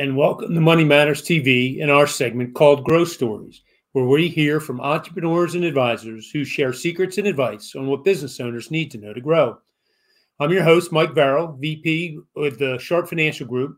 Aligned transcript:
And 0.00 0.16
welcome 0.16 0.54
to 0.54 0.60
Money 0.62 0.84
Matters 0.84 1.20
TV 1.20 1.76
in 1.76 1.90
our 1.90 2.06
segment 2.06 2.54
called 2.54 2.84
Growth 2.84 3.10
Stories, 3.10 3.60
where 3.92 4.06
we 4.06 4.28
hear 4.28 4.58
from 4.58 4.80
entrepreneurs 4.80 5.54
and 5.54 5.62
advisors 5.62 6.30
who 6.30 6.42
share 6.42 6.72
secrets 6.72 7.18
and 7.18 7.26
advice 7.26 7.74
on 7.74 7.86
what 7.86 8.02
business 8.02 8.40
owners 8.40 8.70
need 8.70 8.90
to 8.92 8.96
know 8.96 9.12
to 9.12 9.20
grow. 9.20 9.58
I'm 10.38 10.52
your 10.52 10.62
host, 10.62 10.90
Mike 10.90 11.14
Verrill, 11.14 11.52
VP 11.60 12.18
with 12.34 12.58
the 12.58 12.78
Sharp 12.78 13.10
Financial 13.10 13.46
Group. 13.46 13.76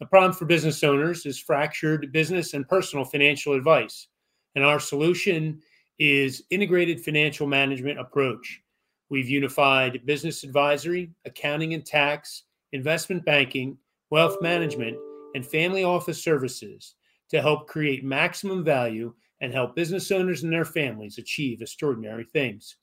The 0.00 0.06
problem 0.06 0.32
for 0.32 0.46
business 0.46 0.82
owners 0.82 1.24
is 1.26 1.38
fractured 1.38 2.10
business 2.10 2.54
and 2.54 2.68
personal 2.68 3.04
financial 3.04 3.52
advice, 3.52 4.08
and 4.56 4.64
our 4.64 4.80
solution 4.80 5.60
is 6.00 6.42
integrated 6.50 7.04
financial 7.04 7.46
management 7.46 8.00
approach. 8.00 8.62
We've 9.10 9.28
unified 9.28 10.04
business 10.06 10.42
advisory, 10.42 11.12
accounting 11.24 11.72
and 11.72 11.86
tax, 11.86 12.42
investment 12.72 13.24
banking, 13.24 13.78
wealth 14.10 14.42
management, 14.42 14.98
and 15.34 15.46
family 15.46 15.84
office 15.84 16.22
services 16.22 16.94
to 17.30 17.40
help 17.40 17.66
create 17.66 18.04
maximum 18.04 18.64
value 18.64 19.12
and 19.40 19.52
help 19.52 19.76
business 19.76 20.10
owners 20.10 20.42
and 20.42 20.52
their 20.52 20.64
families 20.64 21.18
achieve 21.18 21.60
extraordinary 21.60 22.24
things. 22.24 22.76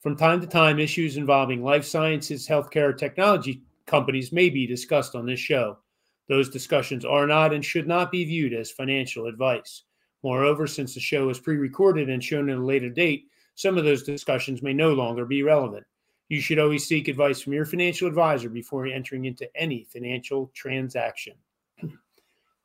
From 0.00 0.16
time 0.16 0.40
to 0.40 0.46
time, 0.46 0.78
issues 0.78 1.16
involving 1.16 1.62
life 1.62 1.84
sciences, 1.84 2.48
healthcare, 2.48 2.96
technology 2.96 3.62
companies 3.86 4.32
may 4.32 4.48
be 4.48 4.66
discussed 4.66 5.14
on 5.14 5.26
this 5.26 5.40
show. 5.40 5.78
Those 6.28 6.48
discussions 6.48 7.04
are 7.04 7.26
not 7.26 7.52
and 7.52 7.64
should 7.64 7.88
not 7.88 8.12
be 8.12 8.24
viewed 8.24 8.54
as 8.54 8.70
financial 8.70 9.26
advice. 9.26 9.82
Moreover, 10.22 10.66
since 10.66 10.94
the 10.94 11.00
show 11.00 11.28
is 11.28 11.40
pre 11.40 11.56
recorded 11.56 12.08
and 12.08 12.22
shown 12.22 12.48
at 12.50 12.58
a 12.58 12.64
later 12.64 12.88
date, 12.88 13.24
some 13.56 13.76
of 13.76 13.84
those 13.84 14.02
discussions 14.02 14.62
may 14.62 14.72
no 14.72 14.92
longer 14.92 15.24
be 15.24 15.42
relevant. 15.42 15.84
You 16.28 16.40
should 16.40 16.60
always 16.60 16.86
seek 16.86 17.08
advice 17.08 17.40
from 17.40 17.52
your 17.52 17.66
financial 17.66 18.06
advisor 18.06 18.48
before 18.48 18.86
entering 18.86 19.24
into 19.24 19.54
any 19.56 19.84
financial 19.84 20.50
transaction. 20.54 21.34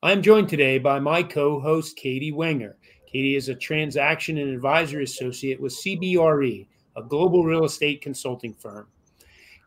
I'm 0.05 0.21
joined 0.21 0.49
today 0.49 0.77
by 0.77 0.99
my 0.99 1.23
co 1.23 1.59
host, 1.59 1.95
Katie 1.95 2.31
Wenger. 2.31 2.77
Katie 3.07 3.35
is 3.35 3.49
a 3.49 3.55
transaction 3.55 4.37
and 4.37 4.53
advisory 4.53 5.03
associate 5.03 5.59
with 5.59 5.73
CBRE, 5.73 6.67
a 6.95 7.01
global 7.01 7.43
real 7.43 7.65
estate 7.65 8.01
consulting 8.01 8.53
firm. 8.53 8.85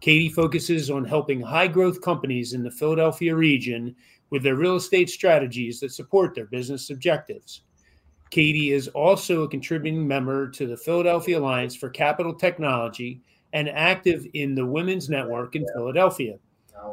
Katie 0.00 0.28
focuses 0.28 0.90
on 0.90 1.04
helping 1.04 1.40
high 1.40 1.66
growth 1.66 2.00
companies 2.02 2.52
in 2.52 2.62
the 2.62 2.70
Philadelphia 2.70 3.34
region 3.34 3.96
with 4.30 4.44
their 4.44 4.54
real 4.54 4.76
estate 4.76 5.10
strategies 5.10 5.80
that 5.80 5.90
support 5.90 6.36
their 6.36 6.46
business 6.46 6.90
objectives. 6.90 7.62
Katie 8.30 8.70
is 8.70 8.86
also 8.86 9.42
a 9.42 9.48
contributing 9.48 10.06
member 10.06 10.48
to 10.50 10.68
the 10.68 10.76
Philadelphia 10.76 11.40
Alliance 11.40 11.74
for 11.74 11.90
Capital 11.90 12.32
Technology 12.32 13.20
and 13.54 13.68
active 13.68 14.24
in 14.34 14.54
the 14.54 14.64
Women's 14.64 15.08
Network 15.08 15.56
in 15.56 15.66
Philadelphia. 15.74 16.38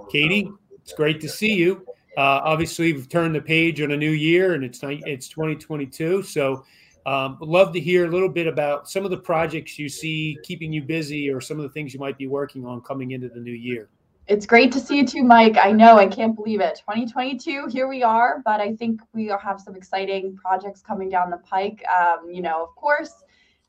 Katie, 0.10 0.50
it's 0.82 0.94
great 0.94 1.22
to 1.22 1.30
see 1.30 1.54
you. 1.54 1.86
Uh, 2.18 2.42
obviously, 2.44 2.94
we've 2.94 3.10
turned 3.10 3.36
the 3.36 3.42
page 3.42 3.82
on 3.82 3.92
a 3.92 3.98
new 3.98 4.12
year, 4.12 4.54
and 4.54 4.64
it's 4.64 4.80
it's 4.84 5.28
2022. 5.28 6.24
So, 6.24 6.66
um, 7.06 7.38
love 7.42 7.74
to 7.74 7.80
hear 7.80 8.06
a 8.06 8.10
little 8.10 8.30
bit 8.30 8.48
about 8.48 8.90
some 8.90 9.06
of 9.06 9.12
the 9.12 9.18
projects 9.18 9.78
you 9.78 9.90
see 9.90 10.38
keeping 10.44 10.72
you 10.72 10.82
busy, 10.82 11.30
or 11.30 11.42
some 11.42 11.58
of 11.58 11.64
the 11.64 11.70
things 11.70 11.94
you 11.94 12.00
might 12.00 12.18
be 12.18 12.28
working 12.28 12.66
on 12.66 12.82
coming 12.82 13.12
into 13.12 13.30
the 13.30 13.40
new 13.40 13.52
year. 13.52 13.90
It's 14.28 14.48
great 14.48 14.72
to 14.72 14.80
see 14.80 14.98
you 14.98 15.06
too, 15.06 15.24
Mike. 15.24 15.56
I 15.62 15.72
know 15.72 16.00
I 16.00 16.08
can't 16.08 16.36
believe 16.36 16.60
it. 16.60 16.78
2022, 16.78 17.68
here 17.70 17.88
we 17.88 18.02
are, 18.02 18.42
but 18.44 18.60
I 18.60 18.76
think 18.76 19.02
we 19.14 19.28
have 19.28 19.62
some 19.62 19.76
exciting 19.76 20.36
projects 20.36 20.82
coming 20.82 21.10
down 21.10 21.30
the 21.30 21.38
pike. 21.38 21.84
Um, 21.96 22.32
you 22.32 22.42
know, 22.42 22.64
of 22.64 22.76
course, 22.76 23.24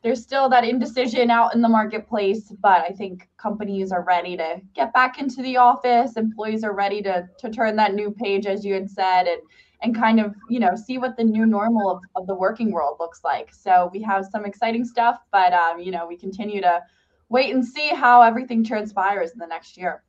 there's 0.07 0.23
still 0.23 0.49
that 0.49 0.65
indecision 0.65 1.33
out 1.33 1.53
in 1.53 1.61
the 1.61 1.69
marketplace, 1.69 2.53
but 2.61 2.81
I 2.83 2.91
think 2.91 3.29
companies 3.39 3.91
are 3.91 4.05
ready 4.05 4.37
to 4.37 4.61
get 4.73 4.93
back 4.93 5.19
into 5.19 5.43
the 5.43 5.57
office. 5.57 6.17
Employees 6.17 6.63
are 6.63 6.75
ready 6.75 7.03
to 7.03 7.29
to 7.41 7.51
turn 7.51 7.75
that 7.75 7.93
new 7.93 8.13
page, 8.13 8.47
as 8.47 8.65
you 8.65 8.73
had 8.73 8.89
said, 8.89 9.27
and 9.27 9.41
and 9.83 9.97
kind 9.97 10.21
of 10.21 10.33
you 10.49 10.61
know 10.61 10.77
see 10.77 10.99
what 10.99 11.17
the 11.17 11.25
new 11.25 11.45
normal 11.45 11.91
of, 11.91 12.03
of 12.15 12.29
the 12.29 12.35
working 12.37 12.71
world 12.71 12.99
looks 13.01 13.25
like. 13.25 13.53
So 13.53 13.91
we 13.93 14.01
have 14.03 14.25
some 14.27 14.45
exciting 14.45 14.85
stuff, 14.85 15.19
but 15.33 15.53
um, 15.53 15.81
you 15.81 15.91
know 15.91 16.07
we 16.07 16.17
continue 16.17 16.61
to 16.61 16.83
wait 17.29 17.53
and 17.53 17.67
see 17.67 17.89
how 17.89 18.23
everything 18.23 18.63
transpires 18.63 19.33
in 19.33 19.41
the 19.41 19.47
next 19.49 19.77
year. 19.77 20.05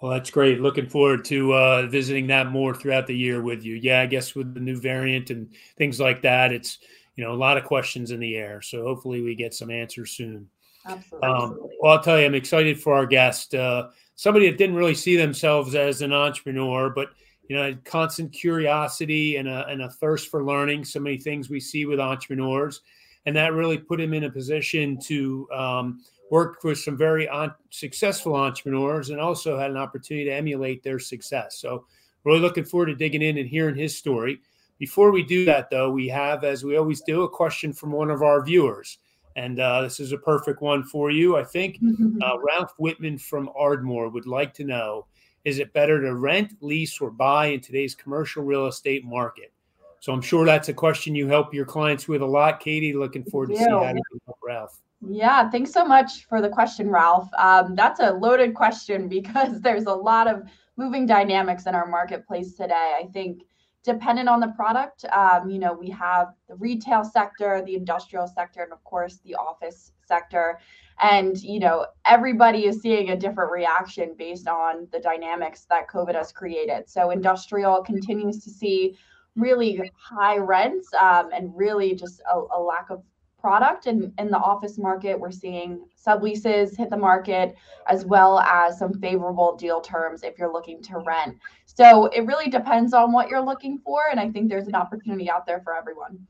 Well, 0.00 0.10
that's 0.10 0.32
great. 0.32 0.60
Looking 0.60 0.88
forward 0.88 1.24
to 1.26 1.54
uh, 1.54 1.86
visiting 1.86 2.26
that 2.26 2.50
more 2.50 2.74
throughout 2.74 3.06
the 3.06 3.16
year 3.16 3.40
with 3.40 3.64
you. 3.64 3.76
Yeah, 3.76 4.00
I 4.00 4.06
guess 4.06 4.34
with 4.34 4.52
the 4.52 4.58
new 4.58 4.80
variant 4.80 5.30
and 5.30 5.54
things 5.78 6.00
like 6.00 6.22
that, 6.22 6.50
it's 6.50 6.80
you 7.16 7.24
know, 7.24 7.32
a 7.32 7.36
lot 7.36 7.56
of 7.56 7.64
questions 7.64 8.10
in 8.10 8.20
the 8.20 8.36
air. 8.36 8.60
So 8.62 8.82
hopefully 8.82 9.22
we 9.22 9.34
get 9.34 9.54
some 9.54 9.70
answers 9.70 10.12
soon. 10.12 10.48
Absolutely. 10.86 11.28
Um, 11.28 11.58
well, 11.80 11.92
I'll 11.92 12.02
tell 12.02 12.18
you, 12.18 12.26
I'm 12.26 12.34
excited 12.34 12.80
for 12.80 12.94
our 12.94 13.06
guest. 13.06 13.54
Uh, 13.54 13.88
somebody 14.16 14.50
that 14.50 14.58
didn't 14.58 14.76
really 14.76 14.94
see 14.94 15.16
themselves 15.16 15.74
as 15.74 16.02
an 16.02 16.12
entrepreneur, 16.12 16.90
but 16.90 17.10
you 17.48 17.56
know, 17.56 17.76
constant 17.84 18.32
curiosity 18.32 19.36
and 19.36 19.48
a, 19.48 19.66
and 19.66 19.82
a 19.82 19.90
thirst 19.90 20.30
for 20.30 20.44
learning. 20.44 20.84
So 20.84 21.00
many 21.00 21.18
things 21.18 21.50
we 21.50 21.60
see 21.60 21.84
with 21.84 22.00
entrepreneurs, 22.00 22.80
and 23.26 23.36
that 23.36 23.52
really 23.52 23.78
put 23.78 24.00
him 24.00 24.14
in 24.14 24.24
a 24.24 24.30
position 24.30 24.98
to 25.02 25.48
um, 25.52 26.04
work 26.30 26.64
with 26.64 26.78
some 26.78 26.96
very 26.96 27.28
on- 27.28 27.54
successful 27.70 28.34
entrepreneurs, 28.34 29.10
and 29.10 29.20
also 29.20 29.58
had 29.58 29.70
an 29.70 29.76
opportunity 29.76 30.24
to 30.26 30.34
emulate 30.34 30.82
their 30.82 30.98
success. 30.98 31.58
So, 31.58 31.84
really 32.24 32.40
looking 32.40 32.64
forward 32.64 32.86
to 32.86 32.94
digging 32.94 33.22
in 33.22 33.36
and 33.36 33.48
hearing 33.48 33.76
his 33.76 33.96
story. 33.96 34.40
Before 34.78 35.10
we 35.12 35.22
do 35.22 35.44
that, 35.44 35.70
though, 35.70 35.90
we 35.90 36.08
have, 36.08 36.44
as 36.44 36.64
we 36.64 36.76
always 36.76 37.00
do, 37.02 37.22
a 37.22 37.28
question 37.28 37.72
from 37.72 37.92
one 37.92 38.10
of 38.10 38.22
our 38.22 38.44
viewers. 38.44 38.98
And 39.36 39.58
uh, 39.58 39.82
this 39.82 40.00
is 40.00 40.12
a 40.12 40.18
perfect 40.18 40.62
one 40.62 40.84
for 40.84 41.10
you, 41.10 41.36
I 41.36 41.44
think. 41.44 41.78
Uh, 42.22 42.38
Ralph 42.38 42.72
Whitman 42.78 43.18
from 43.18 43.50
Ardmore 43.54 44.08
would 44.08 44.26
like 44.26 44.54
to 44.54 44.64
know 44.64 45.06
Is 45.44 45.58
it 45.58 45.72
better 45.74 46.00
to 46.00 46.14
rent, 46.14 46.54
lease, 46.62 47.00
or 47.00 47.10
buy 47.10 47.46
in 47.46 47.60
today's 47.60 47.94
commercial 47.94 48.42
real 48.42 48.66
estate 48.66 49.04
market? 49.04 49.52
So 50.00 50.12
I'm 50.12 50.22
sure 50.22 50.46
that's 50.46 50.68
a 50.68 50.74
question 50.74 51.14
you 51.14 51.26
help 51.26 51.52
your 51.52 51.66
clients 51.66 52.08
with 52.08 52.22
a 52.22 52.26
lot. 52.26 52.60
Katie, 52.60 52.92
looking 52.92 53.24
forward 53.24 53.50
to 53.50 53.56
seeing 53.56 53.68
how 53.68 53.88
you 53.88 54.02
can 54.10 54.20
help 54.26 54.38
Ralph. 54.42 54.80
Yeah, 55.06 55.50
thanks 55.50 55.72
so 55.72 55.84
much 55.84 56.26
for 56.28 56.40
the 56.40 56.48
question, 56.48 56.88
Ralph. 56.88 57.28
Um, 57.36 57.74
that's 57.74 58.00
a 58.00 58.12
loaded 58.12 58.54
question 58.54 59.08
because 59.18 59.60
there's 59.60 59.86
a 59.86 59.94
lot 59.94 60.28
of 60.28 60.42
moving 60.76 61.06
dynamics 61.06 61.66
in 61.66 61.74
our 61.74 61.86
marketplace 61.86 62.54
today. 62.54 62.98
I 63.00 63.06
think 63.12 63.42
dependent 63.84 64.28
on 64.28 64.40
the 64.40 64.48
product. 64.48 65.04
Um, 65.12 65.50
you 65.50 65.58
know, 65.58 65.72
we 65.72 65.90
have 65.90 66.28
the 66.48 66.54
retail 66.56 67.04
sector, 67.04 67.62
the 67.64 67.74
industrial 67.74 68.26
sector, 68.26 68.62
and 68.62 68.72
of 68.72 68.82
course 68.84 69.18
the 69.24 69.34
office 69.34 69.92
sector. 70.06 70.58
And 71.00 71.40
you 71.42 71.60
know, 71.60 71.86
everybody 72.06 72.66
is 72.66 72.80
seeing 72.80 73.10
a 73.10 73.16
different 73.16 73.52
reaction 73.52 74.14
based 74.16 74.48
on 74.48 74.88
the 74.90 75.00
dynamics 75.00 75.66
that 75.68 75.88
COVID 75.88 76.14
has 76.14 76.32
created. 76.32 76.88
So 76.88 77.10
industrial 77.10 77.82
continues 77.82 78.42
to 78.44 78.50
see 78.50 78.96
really 79.36 79.90
high 79.96 80.38
rents 80.38 80.88
um, 80.94 81.30
and 81.34 81.54
really 81.54 81.94
just 81.94 82.22
a, 82.32 82.38
a 82.56 82.60
lack 82.60 82.90
of 82.90 83.02
product 83.44 83.84
and 83.84 84.10
in 84.16 84.30
the 84.30 84.38
office 84.38 84.78
market. 84.78 85.20
We're 85.20 85.30
seeing 85.30 85.84
subleases 86.02 86.74
hit 86.74 86.88
the 86.88 86.96
market 86.96 87.54
as 87.86 88.06
well 88.06 88.38
as 88.38 88.78
some 88.78 88.94
favorable 88.94 89.54
deal 89.54 89.82
terms 89.82 90.22
if 90.22 90.38
you're 90.38 90.50
looking 90.50 90.80
to 90.84 91.00
rent. 91.00 91.36
So 91.66 92.06
it 92.06 92.24
really 92.24 92.48
depends 92.48 92.94
on 92.94 93.12
what 93.12 93.28
you're 93.28 93.44
looking 93.44 93.80
for 93.84 94.00
and 94.10 94.18
i 94.18 94.30
think 94.30 94.48
there's 94.48 94.66
an 94.66 94.74
opportunity 94.74 95.28
out 95.28 95.44
there 95.44 95.60
for 95.60 95.76
everyone. 95.76 96.26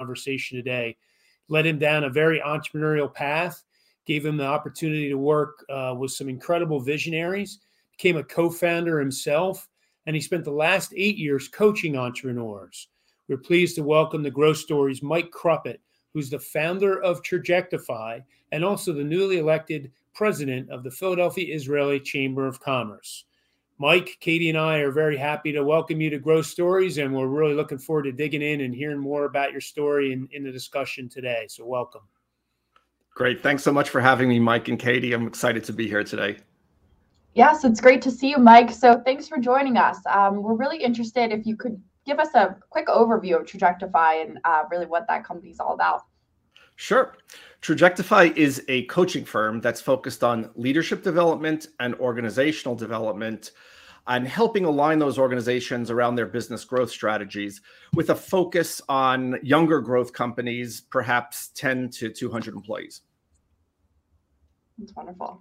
conversation 0.00 0.56
today. 0.56 0.96
Led 1.48 1.66
him 1.66 1.78
down 1.78 2.02
a 2.02 2.10
very 2.10 2.40
entrepreneurial 2.40 3.12
path, 3.12 3.62
gave 4.06 4.26
him 4.26 4.36
the 4.36 4.46
opportunity 4.46 5.08
to 5.08 5.18
work 5.18 5.64
uh, 5.70 5.94
with 5.96 6.10
some 6.10 6.28
incredible 6.28 6.80
visionaries 6.80 7.60
became 7.96 8.16
a 8.16 8.24
co 8.24 8.50
founder 8.50 8.98
himself, 8.98 9.68
and 10.06 10.14
he 10.14 10.22
spent 10.22 10.44
the 10.44 10.50
last 10.50 10.92
eight 10.96 11.16
years 11.16 11.48
coaching 11.48 11.96
entrepreneurs. 11.96 12.88
We're 13.28 13.38
pleased 13.38 13.76
to 13.76 13.82
welcome 13.82 14.22
the 14.22 14.30
Growth 14.30 14.58
Stories 14.58 15.02
Mike 15.02 15.30
Krupit, 15.30 15.78
who's 16.12 16.30
the 16.30 16.38
founder 16.38 17.02
of 17.02 17.22
Trajectify 17.22 18.20
and 18.52 18.64
also 18.64 18.92
the 18.92 19.02
newly 19.02 19.38
elected 19.38 19.90
president 20.12 20.70
of 20.70 20.84
the 20.84 20.90
Philadelphia 20.90 21.54
Israeli 21.54 21.98
Chamber 21.98 22.46
of 22.46 22.60
Commerce. 22.60 23.24
Mike, 23.78 24.16
Katie, 24.20 24.50
and 24.50 24.58
I 24.58 24.78
are 24.78 24.92
very 24.92 25.16
happy 25.16 25.50
to 25.50 25.64
welcome 25.64 26.00
you 26.00 26.08
to 26.10 26.18
Growth 26.18 26.46
Stories, 26.46 26.98
and 26.98 27.12
we're 27.12 27.26
really 27.26 27.54
looking 27.54 27.78
forward 27.78 28.04
to 28.04 28.12
digging 28.12 28.42
in 28.42 28.60
and 28.60 28.72
hearing 28.72 29.00
more 29.00 29.24
about 29.24 29.50
your 29.50 29.60
story 29.60 30.12
in, 30.12 30.28
in 30.30 30.44
the 30.44 30.52
discussion 30.52 31.08
today. 31.08 31.46
So, 31.48 31.66
welcome. 31.66 32.02
Great. 33.14 33.42
Thanks 33.42 33.64
so 33.64 33.72
much 33.72 33.90
for 33.90 34.00
having 34.00 34.28
me, 34.28 34.38
Mike 34.38 34.68
and 34.68 34.78
Katie. 34.78 35.12
I'm 35.12 35.26
excited 35.26 35.64
to 35.64 35.72
be 35.72 35.88
here 35.88 36.04
today. 36.04 36.36
Yes, 37.34 37.64
it's 37.64 37.80
great 37.80 38.00
to 38.02 38.10
see 38.12 38.30
you, 38.30 38.38
Mike. 38.38 38.70
So 38.70 39.00
thanks 39.04 39.26
for 39.26 39.38
joining 39.38 39.76
us. 39.76 39.98
Um, 40.06 40.42
we're 40.42 40.54
really 40.54 40.78
interested 40.78 41.32
if 41.32 41.44
you 41.44 41.56
could 41.56 41.80
give 42.06 42.20
us 42.20 42.28
a 42.34 42.56
quick 42.70 42.86
overview 42.86 43.40
of 43.40 43.46
Trajectify 43.46 44.22
and 44.22 44.38
uh, 44.44 44.62
really 44.70 44.86
what 44.86 45.06
that 45.08 45.24
company 45.24 45.50
is 45.50 45.58
all 45.58 45.74
about. 45.74 46.02
Sure. 46.76 47.16
Trajectify 47.60 48.36
is 48.36 48.62
a 48.68 48.84
coaching 48.86 49.24
firm 49.24 49.60
that's 49.60 49.80
focused 49.80 50.22
on 50.22 50.50
leadership 50.54 51.02
development 51.02 51.68
and 51.80 51.94
organizational 51.96 52.76
development 52.76 53.50
and 54.06 54.28
helping 54.28 54.64
align 54.64 54.98
those 54.98 55.18
organizations 55.18 55.90
around 55.90 56.14
their 56.14 56.26
business 56.26 56.64
growth 56.64 56.90
strategies 56.90 57.62
with 57.94 58.10
a 58.10 58.14
focus 58.14 58.82
on 58.88 59.38
younger 59.42 59.80
growth 59.80 60.12
companies, 60.12 60.82
perhaps 60.82 61.48
10 61.54 61.88
to 61.90 62.10
200 62.10 62.54
employees. 62.54 63.00
That's 64.78 64.94
wonderful. 64.94 65.40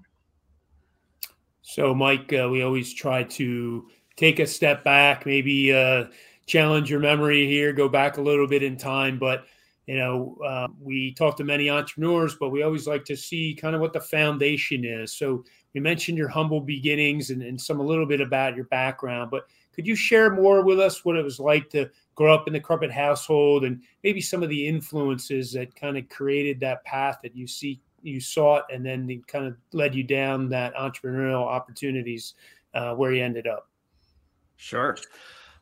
So, 1.64 1.96
Mike, 1.96 2.32
uh, 2.34 2.50
we 2.50 2.62
always 2.62 2.94
try 2.94 3.24
to 3.24 3.88
take 4.18 4.40
a 4.40 4.46
step 4.46 4.84
back, 4.84 5.26
maybe 5.26 5.74
uh, 5.74 6.06
challenge 6.46 6.92
your 6.92 7.00
memory 7.00 7.48
here, 7.48 7.74
go 7.74 7.90
back 7.90 8.18
a 8.18 8.22
little 8.22 8.48
bit 8.48 8.62
in 8.62 8.78
time. 8.78 9.18
But, 9.18 9.46
you 9.88 9.98
know, 9.98 10.38
uh, 10.46 10.68
we 10.80 11.14
talk 11.14 11.38
to 11.38 11.44
many 11.44 11.70
entrepreneurs, 11.70 12.36
but 12.36 12.50
we 12.50 12.64
always 12.64 12.86
like 12.86 13.06
to 13.06 13.16
see 13.16 13.58
kind 13.60 13.76
of 13.76 13.82
what 13.82 13.94
the 13.94 14.02
foundation 14.02 14.84
is. 14.84 15.14
So, 15.14 15.46
we 15.74 15.80
mentioned 15.80 16.18
your 16.18 16.28
humble 16.28 16.62
beginnings 16.62 17.30
and, 17.30 17.42
and 17.42 17.60
some 17.60 17.80
a 17.80 17.84
little 17.84 18.06
bit 18.06 18.22
about 18.22 18.56
your 18.56 18.66
background, 18.66 19.32
but 19.32 19.48
could 19.74 19.88
you 19.88 19.96
share 19.96 20.30
more 20.30 20.64
with 20.64 20.80
us 20.80 21.04
what 21.04 21.16
it 21.16 21.24
was 21.24 21.40
like 21.40 21.70
to 21.72 21.90
grow 22.14 22.34
up 22.34 22.46
in 22.46 22.54
the 22.54 22.60
Krupit 22.60 22.92
household 22.92 23.64
and 23.64 23.82
maybe 24.04 24.22
some 24.22 24.44
of 24.44 24.50
the 24.50 24.68
influences 24.68 25.52
that 25.54 25.74
kind 25.74 25.98
of 25.98 26.08
created 26.10 26.60
that 26.60 26.84
path 26.84 27.20
that 27.24 27.36
you 27.36 27.48
see 27.48 27.82
you 28.04 28.20
sought 28.20 28.64
and 28.72 28.86
then 28.86 29.10
it 29.10 29.26
kind 29.28 29.46
of 29.46 29.56
led 29.72 29.96
you 29.96 30.04
down 30.04 30.50
that 30.50 30.76
entrepreneurial 30.76 31.46
opportunities 31.46 32.36
uh, 32.74 32.94
where 32.94 33.14
you 33.14 33.24
ended 33.24 33.48
up. 33.48 33.70
Sure. 34.58 34.98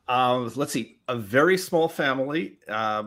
Um, 0.08 0.52
let's 0.56 0.74
see. 0.74 1.00
A 1.08 1.16
very 1.16 1.58
small 1.58 1.88
family 1.88 2.58
uh, 2.68 3.04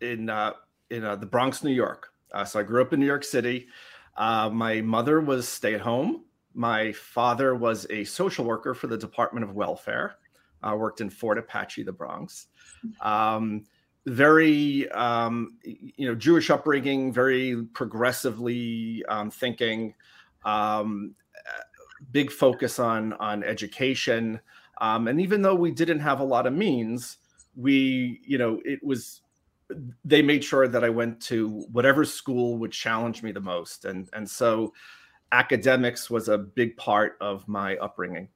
in 0.00 0.28
uh, 0.28 0.52
in 0.90 1.04
uh, 1.04 1.16
the 1.16 1.26
bronx 1.26 1.62
new 1.62 1.72
york. 1.72 2.08
Uh, 2.32 2.44
so 2.44 2.60
i 2.60 2.62
grew 2.62 2.80
up 2.80 2.92
in 2.92 3.00
new 3.00 3.06
york 3.06 3.24
city. 3.24 3.68
Uh, 4.16 4.50
my 4.50 4.80
mother 4.80 5.20
was 5.20 5.48
stay 5.48 5.74
at 5.74 5.80
home 5.80 6.24
my 6.54 6.92
father 6.92 7.54
was 7.54 7.86
a 7.90 8.04
social 8.04 8.44
worker 8.44 8.74
for 8.74 8.86
the 8.86 8.98
department 8.98 9.44
of 9.44 9.54
welfare. 9.54 10.16
I 10.62 10.74
worked 10.74 11.00
in 11.00 11.10
fort 11.10 11.38
apache 11.38 11.82
the 11.82 11.92
bronx. 11.92 12.48
Um, 13.00 13.64
very 14.06 14.90
um, 14.90 15.58
you 15.62 16.06
know 16.06 16.14
Jewish 16.14 16.50
upbringing, 16.50 17.12
very 17.12 17.64
progressively 17.74 19.04
um, 19.08 19.30
thinking, 19.30 19.94
um, 20.44 21.14
big 22.12 22.30
focus 22.30 22.78
on 22.78 23.12
on 23.14 23.42
education, 23.44 24.40
um, 24.80 25.08
and 25.08 25.20
even 25.20 25.42
though 25.42 25.54
we 25.54 25.70
didn't 25.70 26.00
have 26.00 26.20
a 26.20 26.24
lot 26.24 26.46
of 26.46 26.52
means, 26.52 27.18
we 27.56 28.20
you 28.24 28.38
know 28.38 28.60
it 28.64 28.82
was 28.82 29.22
they 30.04 30.22
made 30.22 30.42
sure 30.42 30.66
that 30.66 30.82
I 30.82 30.90
went 30.90 31.20
to 31.22 31.64
whatever 31.70 32.04
school 32.04 32.58
would 32.58 32.72
challenge 32.72 33.22
me 33.22 33.32
the 33.32 33.40
most, 33.40 33.84
and 33.84 34.08
and 34.12 34.28
so 34.28 34.72
academics 35.32 36.10
was 36.10 36.28
a 36.28 36.38
big 36.38 36.76
part 36.76 37.16
of 37.20 37.46
my 37.46 37.76
upbringing 37.76 38.28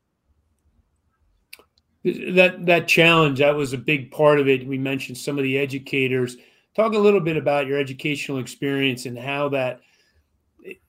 that 2.04 2.66
that 2.66 2.86
challenge 2.86 3.38
that 3.38 3.54
was 3.54 3.72
a 3.72 3.78
big 3.78 4.10
part 4.10 4.38
of 4.38 4.48
it. 4.48 4.66
We 4.66 4.78
mentioned 4.78 5.16
some 5.16 5.38
of 5.38 5.44
the 5.44 5.58
educators. 5.58 6.36
Talk 6.76 6.94
a 6.94 6.98
little 6.98 7.20
bit 7.20 7.36
about 7.36 7.66
your 7.66 7.78
educational 7.78 8.38
experience 8.38 9.06
and 9.06 9.18
how 9.18 9.48
that 9.50 9.80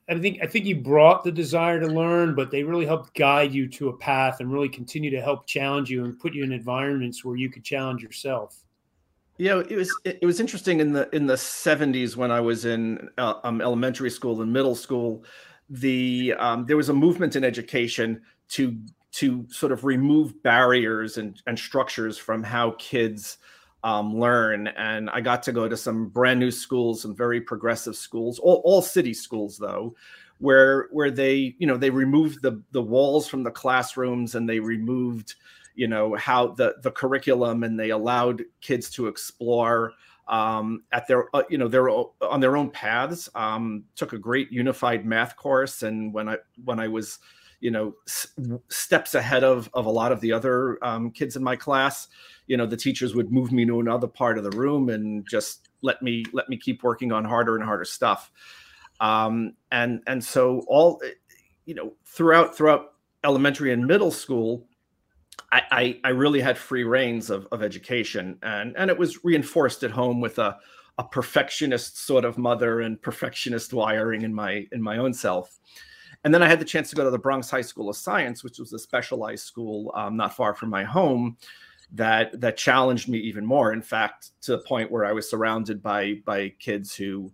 i 0.09 0.17
think 0.19 0.39
i 0.41 0.47
think 0.47 0.65
you 0.65 0.75
brought 0.75 1.23
the 1.23 1.31
desire 1.31 1.79
to 1.79 1.87
learn 1.87 2.35
but 2.35 2.51
they 2.51 2.63
really 2.63 2.85
helped 2.85 3.13
guide 3.15 3.53
you 3.53 3.67
to 3.67 3.89
a 3.89 3.97
path 3.97 4.39
and 4.39 4.51
really 4.51 4.69
continue 4.69 5.09
to 5.09 5.21
help 5.21 5.45
challenge 5.47 5.89
you 5.89 6.05
and 6.05 6.19
put 6.19 6.33
you 6.33 6.43
in 6.43 6.51
environments 6.51 7.25
where 7.25 7.35
you 7.35 7.49
could 7.49 7.63
challenge 7.63 8.01
yourself. 8.01 8.63
Yeah 9.37 9.61
it 9.69 9.75
was 9.75 9.93
it 10.05 10.25
was 10.25 10.39
interesting 10.39 10.79
in 10.79 10.93
the 10.93 11.13
in 11.15 11.25
the 11.25 11.35
70s 11.35 12.15
when 12.15 12.31
i 12.31 12.39
was 12.39 12.65
in 12.65 13.09
uh, 13.17 13.35
um, 13.43 13.61
elementary 13.61 14.09
school 14.09 14.41
and 14.41 14.51
middle 14.51 14.75
school 14.75 15.23
the 15.69 16.33
um, 16.37 16.65
there 16.65 16.77
was 16.77 16.89
a 16.89 16.93
movement 16.93 17.35
in 17.35 17.43
education 17.43 18.21
to 18.49 18.77
to 19.15 19.45
sort 19.49 19.71
of 19.71 19.85
remove 19.85 20.41
barriers 20.43 21.17
and, 21.17 21.41
and 21.47 21.57
structures 21.57 22.17
from 22.17 22.43
how 22.43 22.71
kids 22.77 23.37
um, 23.81 24.19
learn. 24.19 24.67
And 24.67 25.09
I 25.09 25.21
got 25.21 25.41
to 25.43 25.53
go 25.53 25.69
to 25.69 25.77
some 25.77 26.07
brand 26.07 26.39
new 26.39 26.51
schools, 26.51 27.01
some 27.01 27.15
very 27.15 27.39
progressive 27.39 27.95
schools, 27.95 28.39
all, 28.39 28.61
all 28.65 28.81
city 28.81 29.13
schools 29.13 29.57
though, 29.57 29.95
where 30.39 30.89
where 30.91 31.11
they 31.11 31.55
you 31.59 31.65
know 31.65 31.77
they 31.77 31.89
removed 31.89 32.41
the 32.41 32.61
the 32.71 32.81
walls 32.81 33.25
from 33.25 33.43
the 33.43 33.51
classrooms 33.51 34.35
and 34.35 34.49
they 34.49 34.59
removed 34.59 35.35
you 35.75 35.87
know 35.87 36.15
how 36.15 36.47
the 36.47 36.75
the 36.83 36.91
curriculum 36.91 37.63
and 37.63 37.79
they 37.79 37.91
allowed 37.91 38.43
kids 38.59 38.89
to 38.89 39.07
explore 39.07 39.93
um, 40.27 40.83
at 40.91 41.07
their 41.07 41.33
uh, 41.33 41.43
you 41.49 41.57
know 41.57 41.69
their 41.69 41.89
on 41.89 42.41
their 42.41 42.57
own 42.57 42.69
paths. 42.69 43.29
Um, 43.33 43.85
took 43.95 44.11
a 44.11 44.17
great 44.17 44.51
unified 44.51 45.05
math 45.05 45.37
course, 45.37 45.83
and 45.83 46.13
when 46.13 46.27
I 46.27 46.37
when 46.65 46.81
I 46.81 46.89
was 46.89 47.19
you 47.59 47.71
know 47.71 47.95
s- 48.07 48.27
steps 48.69 49.15
ahead 49.15 49.43
of 49.43 49.69
of 49.73 49.85
a 49.85 49.89
lot 49.89 50.11
of 50.11 50.21
the 50.21 50.31
other 50.31 50.83
um, 50.83 51.11
kids 51.11 51.35
in 51.35 51.43
my 51.43 51.55
class. 51.55 52.07
You 52.47 52.57
know 52.57 52.65
the 52.65 52.77
teachers 52.77 53.15
would 53.15 53.31
move 53.31 53.51
me 53.51 53.65
to 53.65 53.79
another 53.79 54.07
part 54.07 54.37
of 54.37 54.43
the 54.43 54.57
room 54.57 54.89
and 54.89 55.27
just 55.29 55.69
let 55.81 56.01
me 56.01 56.25
let 56.33 56.49
me 56.49 56.57
keep 56.57 56.83
working 56.83 57.11
on 57.11 57.25
harder 57.25 57.55
and 57.55 57.63
harder 57.63 57.85
stuff. 57.85 58.31
Um, 58.99 59.53
and 59.71 60.01
and 60.07 60.23
so 60.23 60.63
all 60.67 61.01
you 61.65 61.75
know 61.75 61.93
throughout 62.05 62.55
throughout 62.55 62.93
elementary 63.23 63.71
and 63.73 63.85
middle 63.85 64.11
school 64.11 64.67
I, 65.51 65.61
I, 65.71 65.99
I 66.03 66.09
really 66.09 66.41
had 66.41 66.57
free 66.57 66.83
reins 66.83 67.29
of, 67.29 67.47
of 67.51 67.63
education. 67.63 68.37
And 68.43 68.75
and 68.77 68.89
it 68.89 68.97
was 68.97 69.23
reinforced 69.23 69.83
at 69.83 69.91
home 69.91 70.21
with 70.21 70.37
a 70.39 70.57
a 70.97 71.03
perfectionist 71.03 71.97
sort 72.05 72.23
of 72.23 72.37
mother 72.37 72.79
and 72.79 73.01
perfectionist 73.01 73.73
wiring 73.73 74.21
in 74.21 74.33
my 74.33 74.65
in 74.71 74.81
my 74.81 74.97
own 74.97 75.13
self 75.13 75.59
and 76.25 76.33
then 76.33 76.41
I 76.41 76.47
had 76.47 76.59
the 76.59 76.65
chance 76.65 76.89
to 76.89 76.95
go 76.95 77.03
to 77.03 77.11
the 77.11 77.19
Bronx 77.19 77.51
High 77.51 77.61
School 77.61 77.87
of 77.87 77.95
Science, 77.95 78.43
which 78.43 78.57
was 78.57 78.73
a 78.73 78.79
specialized 78.79 79.45
school 79.45 79.91
um, 79.93 80.17
not 80.17 80.35
far 80.35 80.55
from 80.55 80.69
my 80.71 80.83
home 80.83 81.37
that 81.91 82.41
that 82.41 82.57
challenged 82.57 83.07
me 83.07 83.19
even 83.19 83.45
more. 83.45 83.71
In 83.71 83.81
fact, 83.81 84.31
to 84.41 84.53
the 84.53 84.57
point 84.57 84.91
where 84.91 85.05
I 85.05 85.11
was 85.11 85.29
surrounded 85.29 85.83
by 85.83 86.15
by 86.25 86.49
kids 86.59 86.95
who 86.95 87.31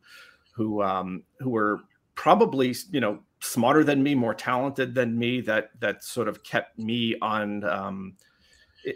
who 0.52 0.84
um, 0.84 1.24
who 1.40 1.52
were 1.52 1.80
probably 2.16 2.76
you 2.92 3.00
know 3.00 3.20
smarter 3.40 3.86
than 3.86 4.04
me, 4.04 4.14
more 4.14 4.36
talented 4.36 4.94
than 4.94 5.18
me. 5.18 5.40
That 5.40 5.72
that 5.80 6.04
sort 6.04 6.28
of 6.28 6.44
kept 6.44 6.78
me 6.78 7.16
on. 7.22 7.64
Um, 7.64 8.18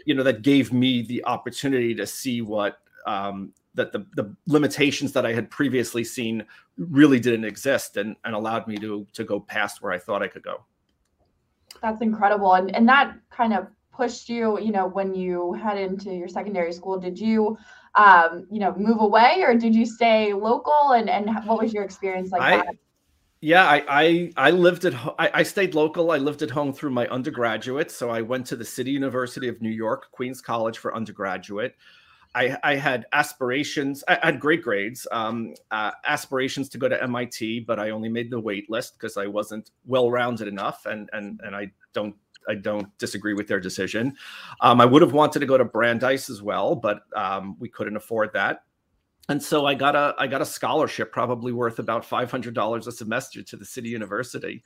you 0.04 0.14
know 0.14 0.24
that 0.24 0.42
gave 0.42 0.74
me 0.74 1.02
the 1.02 1.24
opportunity 1.24 1.94
to 1.94 2.06
see 2.06 2.42
what 2.42 2.80
um, 3.06 3.54
that 3.76 3.92
the, 3.92 4.04
the 4.16 4.34
limitations 4.46 5.12
that 5.12 5.24
I 5.24 5.32
had 5.32 5.50
previously 5.50 6.02
seen 6.02 6.44
really 6.76 7.20
didn't 7.20 7.44
exist 7.44 7.96
and, 7.96 8.16
and 8.24 8.34
allowed 8.34 8.66
me 8.66 8.76
to 8.78 9.06
to 9.12 9.24
go 9.24 9.40
past 9.40 9.82
where 9.82 9.92
I 9.92 9.98
thought 9.98 10.22
I 10.22 10.28
could 10.28 10.42
go. 10.42 10.64
That's 11.80 12.00
incredible. 12.00 12.54
And 12.54 12.74
and 12.74 12.88
that 12.88 13.16
kind 13.30 13.52
of 13.52 13.68
pushed 13.92 14.28
you, 14.28 14.60
you 14.60 14.72
know, 14.72 14.86
when 14.86 15.14
you 15.14 15.52
head 15.54 15.78
into 15.78 16.12
your 16.12 16.28
secondary 16.28 16.72
school, 16.72 16.98
did 16.98 17.18
you 17.18 17.56
um, 17.96 18.46
you 18.50 18.60
know, 18.60 18.74
move 18.76 19.00
away 19.00 19.42
or 19.42 19.54
did 19.54 19.74
you 19.74 19.86
stay 19.86 20.32
local 20.32 20.92
and 20.92 21.08
and 21.08 21.30
what 21.46 21.58
was 21.58 21.72
your 21.72 21.84
experience 21.84 22.30
like 22.30 22.42
I, 22.42 22.56
that? 22.58 22.76
Yeah, 23.40 23.64
I 23.64 23.84
I, 23.88 24.32
I 24.36 24.50
lived 24.50 24.84
at 24.84 24.94
ho- 24.94 25.14
I, 25.18 25.30
I 25.34 25.42
stayed 25.42 25.74
local. 25.74 26.10
I 26.10 26.18
lived 26.18 26.42
at 26.42 26.50
home 26.50 26.72
through 26.72 26.90
my 26.90 27.06
undergraduate, 27.08 27.90
so 27.90 28.10
I 28.10 28.22
went 28.22 28.46
to 28.46 28.56
the 28.56 28.64
City 28.64 28.90
University 28.90 29.48
of 29.48 29.60
New 29.62 29.70
York, 29.70 30.10
Queens 30.10 30.40
College 30.40 30.78
for 30.78 30.94
undergraduate. 30.94 31.74
I, 32.36 32.58
I 32.62 32.74
had 32.74 33.06
aspirations. 33.14 34.04
I 34.06 34.18
had 34.22 34.38
great 34.38 34.62
grades, 34.62 35.06
um, 35.10 35.54
uh, 35.70 35.92
aspirations 36.04 36.68
to 36.68 36.78
go 36.78 36.86
to 36.86 37.02
MIT, 37.02 37.60
but 37.60 37.80
I 37.80 37.90
only 37.90 38.10
made 38.10 38.30
the 38.30 38.38
wait 38.38 38.68
list 38.68 38.98
because 38.98 39.16
I 39.16 39.26
wasn't 39.26 39.70
well 39.86 40.10
rounded 40.10 40.46
enough, 40.46 40.84
and 40.84 41.08
and 41.14 41.40
and 41.42 41.56
I 41.56 41.72
don't 41.94 42.14
I 42.46 42.54
don't 42.54 42.96
disagree 42.98 43.32
with 43.32 43.48
their 43.48 43.58
decision. 43.58 44.16
Um, 44.60 44.82
I 44.82 44.84
would 44.84 45.00
have 45.00 45.14
wanted 45.14 45.40
to 45.40 45.46
go 45.46 45.56
to 45.56 45.64
Brandeis 45.64 46.28
as 46.28 46.42
well, 46.42 46.76
but 46.76 47.00
um, 47.16 47.56
we 47.58 47.70
couldn't 47.70 47.96
afford 47.96 48.34
that. 48.34 48.64
And 49.30 49.42
so 49.42 49.64
I 49.64 49.74
got 49.74 49.96
a 49.96 50.14
I 50.18 50.26
got 50.26 50.42
a 50.42 50.46
scholarship, 50.46 51.12
probably 51.12 51.52
worth 51.52 51.78
about 51.78 52.04
five 52.04 52.30
hundred 52.30 52.52
dollars 52.52 52.86
a 52.86 52.92
semester, 52.92 53.42
to 53.42 53.56
the 53.56 53.64
City 53.64 53.88
University, 53.88 54.62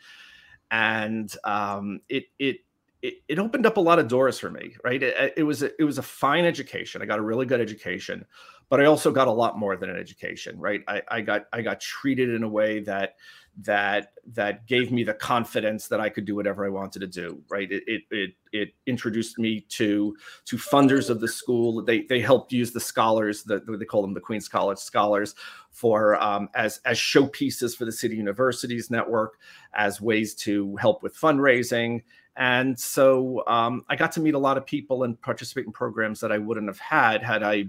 and 0.73 1.33
um, 1.45 2.01
it 2.09 2.25
it 2.41 2.57
it, 3.03 3.15
it 3.29 3.39
opened 3.39 3.67
up 3.67 3.77
a 3.77 3.81
lot 3.81 3.99
of 3.99 4.09
doors 4.09 4.39
for 4.39 4.51
me 4.51 4.75
right? 4.85 5.03
It, 5.03 5.35
it, 5.37 5.43
was 5.43 5.63
a, 5.63 5.71
it 5.81 5.85
was 5.85 5.99
a 5.99 6.03
fine 6.03 6.45
education. 6.45 7.03
I 7.03 7.07
got 7.07 7.19
a 7.19 7.23
really 7.23 7.47
good 7.47 7.61
education 7.61 8.25
but 8.71 8.81
i 8.81 8.87
also 8.87 9.11
got 9.11 9.29
a 9.29 9.33
lot 9.33 9.59
more 9.59 9.77
than 9.77 9.91
an 9.91 9.97
education 9.97 10.59
right? 10.59 10.83
I, 10.89 11.03
I 11.09 11.21
got 11.21 11.47
i 11.53 11.61
got 11.61 11.81
treated 11.81 12.31
in 12.31 12.43
a 12.43 12.49
way 12.49 12.81
that 12.81 13.17
that 13.63 14.13
that 14.33 14.67
gave 14.67 14.93
me 14.93 15.03
the 15.03 15.13
confidence 15.13 15.89
that 15.89 16.01
i 16.01 16.09
could 16.09 16.25
do 16.25 16.37
whatever 16.37 16.65
i 16.65 16.69
wanted 16.71 17.01
to 17.01 17.07
do 17.07 17.43
right? 17.51 17.71
It 17.71 17.83
it 17.87 18.03
it, 18.11 18.31
it 18.53 18.69
introduced 18.87 19.39
me 19.39 19.61
to 19.71 20.17
to 20.47 20.57
funders 20.57 21.11
of 21.11 21.21
the 21.21 21.29
school. 21.29 21.85
They 21.85 22.03
they 22.03 22.21
helped 22.21 22.53
use 22.53 22.73
the 22.73 22.81
scholars 22.81 23.43
that 23.45 23.67
they 23.67 23.85
call 23.85 24.03
them 24.03 24.15
the 24.15 24.21
queen's 24.21 24.49
college 24.49 24.79
scholars 24.79 25.35
for 25.71 26.21
um, 26.23 26.49
as 26.55 26.81
as 26.85 26.99
showpieces 26.99 27.77
for 27.77 27.85
the 27.85 27.93
city 27.93 28.17
universities 28.17 28.91
network 28.91 29.39
as 29.75 30.01
ways 30.01 30.35
to 30.37 30.77
help 30.77 31.03
with 31.03 31.17
fundraising 31.17 32.03
and 32.41 32.77
so 32.77 33.45
um, 33.47 33.85
I 33.91 33.97
got 33.97 34.13
to 34.13 34.21
meet 34.21 34.33
a 34.33 34.39
lot 34.39 34.57
of 34.57 34.65
people 34.65 35.03
and 35.03 35.21
participate 35.21 35.67
in 35.67 35.73
programs 35.73 36.21
that 36.21 36.33
I 36.33 36.39
wouldn't 36.39 36.69
have 36.69 36.79
had 36.79 37.23
had 37.23 37.43
I 37.43 37.67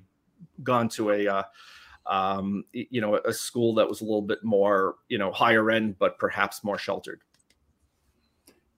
gone 0.63 0.87
to 0.89 1.11
a, 1.11 1.27
uh, 1.27 1.43
um, 2.05 2.63
you 2.71 3.01
know, 3.01 3.17
a 3.17 3.33
school 3.33 3.75
that 3.75 3.87
was 3.87 3.99
a 3.99 4.05
little 4.05 4.21
bit 4.21 4.45
more, 4.45 4.95
you 5.09 5.17
know, 5.17 5.29
higher 5.29 5.69
end, 5.69 5.99
but 5.99 6.17
perhaps 6.17 6.63
more 6.63 6.77
sheltered. 6.77 7.19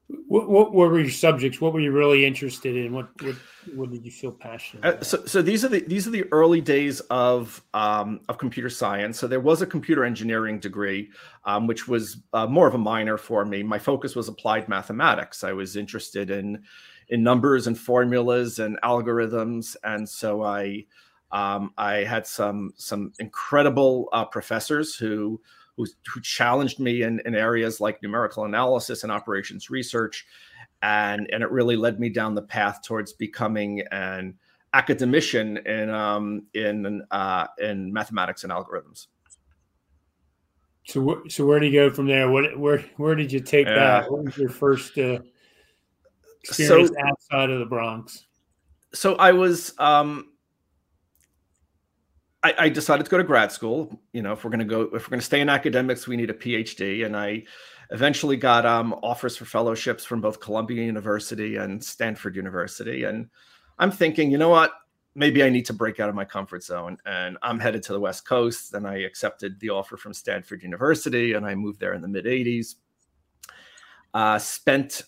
What, 0.07 0.49
what, 0.49 0.73
were 0.73 0.99
your 0.99 1.09
subjects? 1.09 1.61
What 1.61 1.73
were 1.73 1.79
you 1.79 1.91
really 1.91 2.25
interested 2.25 2.75
in? 2.75 2.91
What 2.91 3.09
what, 3.21 3.35
what 3.73 3.91
did 3.91 4.03
you 4.03 4.11
feel 4.11 4.31
passionate? 4.31 4.85
Uh, 4.85 5.03
so, 5.03 5.25
so 5.25 5.41
these 5.41 5.63
are 5.63 5.69
the 5.69 5.81
these 5.81 6.07
are 6.07 6.11
the 6.11 6.25
early 6.31 6.59
days 6.59 6.99
of 7.09 7.61
um, 7.73 8.19
of 8.27 8.37
computer 8.37 8.69
science. 8.69 9.17
So 9.17 9.27
there 9.27 9.39
was 9.39 9.61
a 9.61 9.65
computer 9.65 10.03
engineering 10.03 10.59
degree, 10.59 11.09
um, 11.45 11.67
which 11.67 11.87
was 11.87 12.17
uh, 12.33 12.47
more 12.47 12.67
of 12.67 12.75
a 12.75 12.79
minor 12.79 13.17
for 13.17 13.45
me. 13.45 13.63
My 13.63 13.79
focus 13.79 14.15
was 14.15 14.27
applied 14.27 14.67
mathematics. 14.67 15.43
I 15.43 15.53
was 15.53 15.77
interested 15.77 16.29
in 16.29 16.63
in 17.09 17.23
numbers 17.23 17.67
and 17.67 17.77
formulas 17.77 18.59
and 18.59 18.79
algorithms, 18.83 19.75
and 19.83 20.07
so 20.07 20.43
I 20.43 20.85
um, 21.31 21.73
I 21.77 22.03
had 22.03 22.27
some 22.27 22.73
some 22.75 23.13
incredible 23.19 24.09
uh, 24.11 24.25
professors 24.25 24.95
who 24.95 25.41
who, 25.77 25.85
who 26.13 26.21
challenged 26.21 26.79
me 26.79 27.03
in, 27.03 27.21
in 27.25 27.35
areas 27.35 27.81
like 27.81 28.01
numerical 28.03 28.45
analysis 28.45 29.03
and 29.03 29.11
operations 29.11 29.69
research. 29.69 30.25
And, 30.81 31.29
and 31.31 31.41
it 31.41 31.49
really 31.49 31.75
led 31.75 31.99
me 31.99 32.09
down 32.09 32.35
the 32.35 32.41
path 32.41 32.81
towards 32.83 33.13
becoming 33.13 33.81
an 33.91 34.35
academician 34.73 35.57
in, 35.65 35.89
um, 35.89 36.43
in, 36.53 37.01
uh, 37.09 37.47
in 37.57 37.91
mathematics 37.91 38.43
and 38.43 38.51
algorithms. 38.51 39.07
So, 40.85 41.23
so 41.29 41.45
where 41.45 41.59
do 41.59 41.65
you 41.65 41.71
go 41.71 41.89
from 41.89 42.07
there? 42.07 42.29
What, 42.29 42.57
where, 42.59 42.83
where 42.97 43.15
did 43.15 43.31
you 43.31 43.39
take 43.39 43.67
uh, 43.67 43.75
that? 43.75 44.11
What 44.11 44.25
was 44.25 44.37
your 44.37 44.49
first 44.49 44.97
uh, 44.97 45.19
experience 46.43 46.89
so, 46.89 47.07
outside 47.07 47.49
of 47.49 47.59
the 47.59 47.65
Bronx? 47.65 48.25
So 48.93 49.15
I 49.15 49.31
was, 49.31 49.73
um, 49.79 50.32
I, 52.43 52.53
I, 52.59 52.69
decided 52.69 53.05
to 53.05 53.09
go 53.09 53.17
to 53.17 53.23
grad 53.23 53.51
school. 53.51 53.99
You 54.11 54.21
know, 54.21 54.33
if 54.33 54.43
we're 54.43 54.51
going 54.51 54.59
to 54.59 54.65
go, 54.65 54.81
if 54.81 55.07
we're 55.07 55.11
going 55.11 55.19
to 55.19 55.25
stay 55.25 55.39
in 55.39 55.49
academics, 55.49 56.07
we 56.07 56.17
need 56.17 56.29
a 56.29 56.33
PhD. 56.33 57.05
And 57.05 57.15
I 57.15 57.43
eventually 57.91 58.35
got 58.35 58.65
um, 58.65 58.93
offers 59.01 59.37
for 59.37 59.45
fellowships 59.45 60.03
from 60.03 60.19
both 60.19 60.39
Columbia 60.39 60.83
University 60.83 61.55
and 61.55 61.83
Stanford 61.83 62.35
University. 62.35 63.05
And 63.05 63.29
I'm 63.79 63.91
thinking, 63.91 64.29
you 64.29 64.37
know 64.37 64.49
what? 64.49 64.73
Maybe 65.15 65.43
I 65.43 65.49
need 65.49 65.65
to 65.67 65.73
break 65.73 65.99
out 65.99 66.09
of 66.09 66.15
my 66.15 66.25
comfort 66.25 66.63
zone. 66.63 66.97
And 67.05 67.37
I'm 67.41 67.59
headed 67.59 67.83
to 67.83 67.93
the 67.93 67.99
West 67.99 68.27
Coast. 68.27 68.73
And 68.73 68.85
I 68.85 68.97
accepted 68.97 69.59
the 69.59 69.69
offer 69.69 69.95
from 69.95 70.13
Stanford 70.13 70.63
University, 70.63 71.33
and 71.33 71.45
I 71.45 71.55
moved 71.55 71.79
there 71.79 71.93
in 71.93 72.01
the 72.01 72.07
mid 72.07 72.25
'80s. 72.25 72.75
Uh, 74.13 74.37
spent 74.37 75.03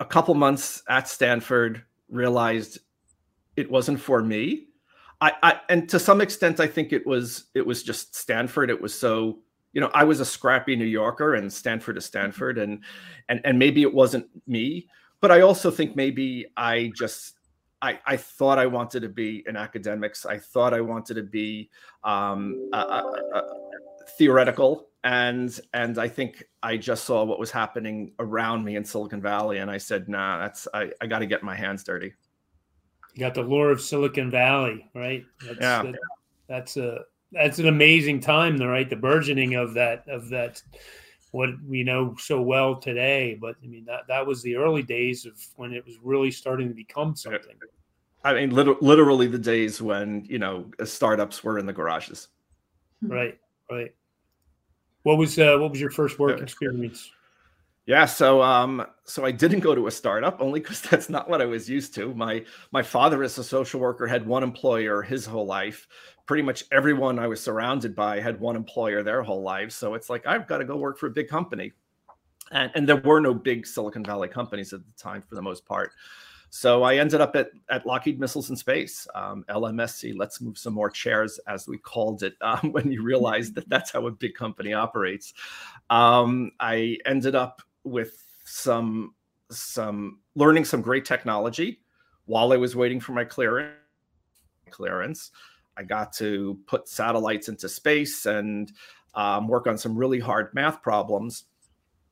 a 0.00 0.04
couple 0.04 0.34
months 0.34 0.82
at 0.88 1.08
Stanford. 1.08 1.84
Realized 2.08 2.78
it 3.56 3.70
wasn't 3.70 4.00
for 4.00 4.22
me 4.22 4.69
I, 5.20 5.32
I 5.42 5.60
and 5.68 5.88
to 5.90 5.98
some 5.98 6.20
extent, 6.20 6.60
I 6.60 6.66
think 6.66 6.92
it 6.92 7.06
was 7.06 7.44
it 7.54 7.66
was 7.66 7.82
just 7.82 8.14
Stanford. 8.14 8.70
It 8.70 8.80
was 8.80 8.98
so 8.98 9.38
you 9.72 9.80
know 9.80 9.90
I 9.92 10.04
was 10.04 10.20
a 10.20 10.24
scrappy 10.24 10.76
New 10.76 10.84
Yorker, 10.84 11.34
and 11.34 11.52
Stanford 11.52 11.98
is 11.98 12.04
Stanford, 12.04 12.58
and 12.58 12.82
and 13.28 13.40
and 13.44 13.58
maybe 13.58 13.82
it 13.82 13.92
wasn't 13.92 14.26
me, 14.46 14.88
but 15.20 15.30
I 15.30 15.42
also 15.42 15.70
think 15.70 15.96
maybe 15.96 16.46
I 16.56 16.90
just 16.96 17.34
I, 17.82 17.98
I 18.04 18.16
thought 18.16 18.58
I 18.58 18.66
wanted 18.66 19.00
to 19.00 19.08
be 19.08 19.42
in 19.46 19.56
academics. 19.56 20.26
I 20.26 20.38
thought 20.38 20.74
I 20.74 20.80
wanted 20.80 21.14
to 21.14 21.22
be 21.22 21.70
um, 22.04 22.68
uh, 22.72 23.02
uh, 23.34 23.42
theoretical, 24.18 24.88
and 25.04 25.58
and 25.72 25.98
I 25.98 26.08
think 26.08 26.44
I 26.62 26.76
just 26.76 27.04
saw 27.04 27.24
what 27.24 27.38
was 27.38 27.50
happening 27.50 28.12
around 28.18 28.64
me 28.64 28.76
in 28.76 28.84
Silicon 28.84 29.22
Valley, 29.22 29.58
and 29.58 29.70
I 29.70 29.78
said, 29.78 30.08
"Nah, 30.08 30.38
that's 30.38 30.68
I, 30.74 30.90
I 31.00 31.06
got 31.06 31.20
to 31.20 31.26
get 31.26 31.42
my 31.42 31.54
hands 31.54 31.84
dirty." 31.84 32.14
You 33.20 33.26
got 33.26 33.34
the 33.34 33.42
lure 33.42 33.70
of 33.70 33.82
Silicon 33.82 34.30
Valley, 34.30 34.88
right? 34.94 35.26
That's, 35.46 35.60
yeah. 35.60 35.82
That, 35.82 35.94
that's 36.48 36.78
a 36.78 37.00
that's 37.32 37.58
an 37.58 37.68
amazing 37.68 38.20
time, 38.20 38.56
though, 38.56 38.68
right? 38.68 38.88
The 38.88 38.96
burgeoning 38.96 39.56
of 39.56 39.74
that 39.74 40.08
of 40.08 40.30
that 40.30 40.62
what 41.32 41.50
we 41.68 41.82
know 41.82 42.16
so 42.18 42.40
well 42.40 42.76
today. 42.76 43.36
But 43.38 43.56
I 43.62 43.66
mean 43.66 43.84
that 43.84 44.06
that 44.08 44.26
was 44.26 44.40
the 44.40 44.56
early 44.56 44.82
days 44.82 45.26
of 45.26 45.34
when 45.56 45.74
it 45.74 45.84
was 45.84 45.96
really 46.02 46.30
starting 46.30 46.68
to 46.68 46.74
become 46.74 47.14
something. 47.14 47.58
I 48.24 48.32
mean, 48.32 48.54
literally 48.54 49.26
the 49.26 49.38
days 49.38 49.82
when 49.82 50.24
you 50.24 50.38
know 50.38 50.70
startups 50.84 51.44
were 51.44 51.58
in 51.58 51.66
the 51.66 51.74
garages. 51.74 52.28
Right, 53.02 53.38
right. 53.70 53.94
What 55.02 55.18
was 55.18 55.38
uh, 55.38 55.58
what 55.58 55.72
was 55.72 55.80
your 55.80 55.90
first 55.90 56.18
work 56.18 56.40
experience? 56.40 57.10
Yeah, 57.90 58.04
so 58.04 58.40
um, 58.40 58.86
so 59.02 59.24
I 59.24 59.32
didn't 59.32 59.60
go 59.60 59.74
to 59.74 59.88
a 59.88 59.90
startup 59.90 60.40
only 60.40 60.60
because 60.60 60.80
that's 60.80 61.08
not 61.08 61.28
what 61.28 61.42
I 61.42 61.44
was 61.44 61.68
used 61.68 61.92
to. 61.96 62.14
My 62.14 62.44
my 62.70 62.84
father, 62.84 63.24
as 63.24 63.36
a 63.36 63.42
social 63.42 63.80
worker, 63.80 64.06
had 64.06 64.24
one 64.24 64.44
employer 64.44 65.02
his 65.02 65.26
whole 65.26 65.44
life. 65.44 65.88
Pretty 66.24 66.44
much 66.44 66.62
everyone 66.70 67.18
I 67.18 67.26
was 67.26 67.42
surrounded 67.42 67.96
by 67.96 68.20
had 68.20 68.38
one 68.38 68.54
employer 68.54 69.02
their 69.02 69.24
whole 69.24 69.42
life. 69.42 69.72
So 69.72 69.94
it's 69.94 70.08
like 70.08 70.24
I've 70.24 70.46
got 70.46 70.58
to 70.58 70.64
go 70.64 70.76
work 70.76 70.98
for 70.98 71.08
a 71.08 71.10
big 71.10 71.26
company, 71.26 71.72
and 72.52 72.70
and 72.76 72.88
there 72.88 72.98
were 72.98 73.20
no 73.20 73.34
big 73.34 73.66
Silicon 73.66 74.04
Valley 74.04 74.28
companies 74.28 74.72
at 74.72 74.86
the 74.86 74.92
time 74.92 75.20
for 75.20 75.34
the 75.34 75.42
most 75.42 75.66
part. 75.66 75.90
So 76.52 76.84
I 76.84 76.96
ended 76.96 77.20
up 77.20 77.34
at, 77.34 77.50
at 77.70 77.86
Lockheed 77.86 78.20
Missiles 78.20 78.50
and 78.50 78.58
Space, 78.58 79.08
um, 79.16 79.44
LMSC. 79.48 80.14
Let's 80.16 80.40
move 80.40 80.58
some 80.58 80.74
more 80.74 80.90
chairs, 80.90 81.40
as 81.48 81.66
we 81.66 81.78
called 81.78 82.22
it, 82.22 82.34
um, 82.40 82.70
when 82.70 82.92
you 82.92 83.02
realize 83.02 83.52
that 83.54 83.68
that's 83.68 83.90
how 83.90 84.06
a 84.06 84.12
big 84.12 84.34
company 84.34 84.72
operates. 84.74 85.34
Um, 85.90 86.52
I 86.60 86.98
ended 87.04 87.34
up 87.34 87.62
with 87.84 88.22
some 88.44 89.14
some 89.50 90.20
learning 90.36 90.64
some 90.64 90.80
great 90.80 91.04
technology 91.04 91.80
while 92.26 92.52
I 92.52 92.56
was 92.56 92.76
waiting 92.76 93.00
for 93.00 93.12
my 93.12 93.24
clearance. 93.24 93.74
Clearance, 94.70 95.32
I 95.76 95.82
got 95.82 96.12
to 96.14 96.58
put 96.66 96.88
satellites 96.88 97.48
into 97.48 97.68
space 97.68 98.26
and 98.26 98.70
um, 99.14 99.48
work 99.48 99.66
on 99.66 99.76
some 99.76 99.96
really 99.96 100.20
hard 100.20 100.54
math 100.54 100.80
problems. 100.80 101.44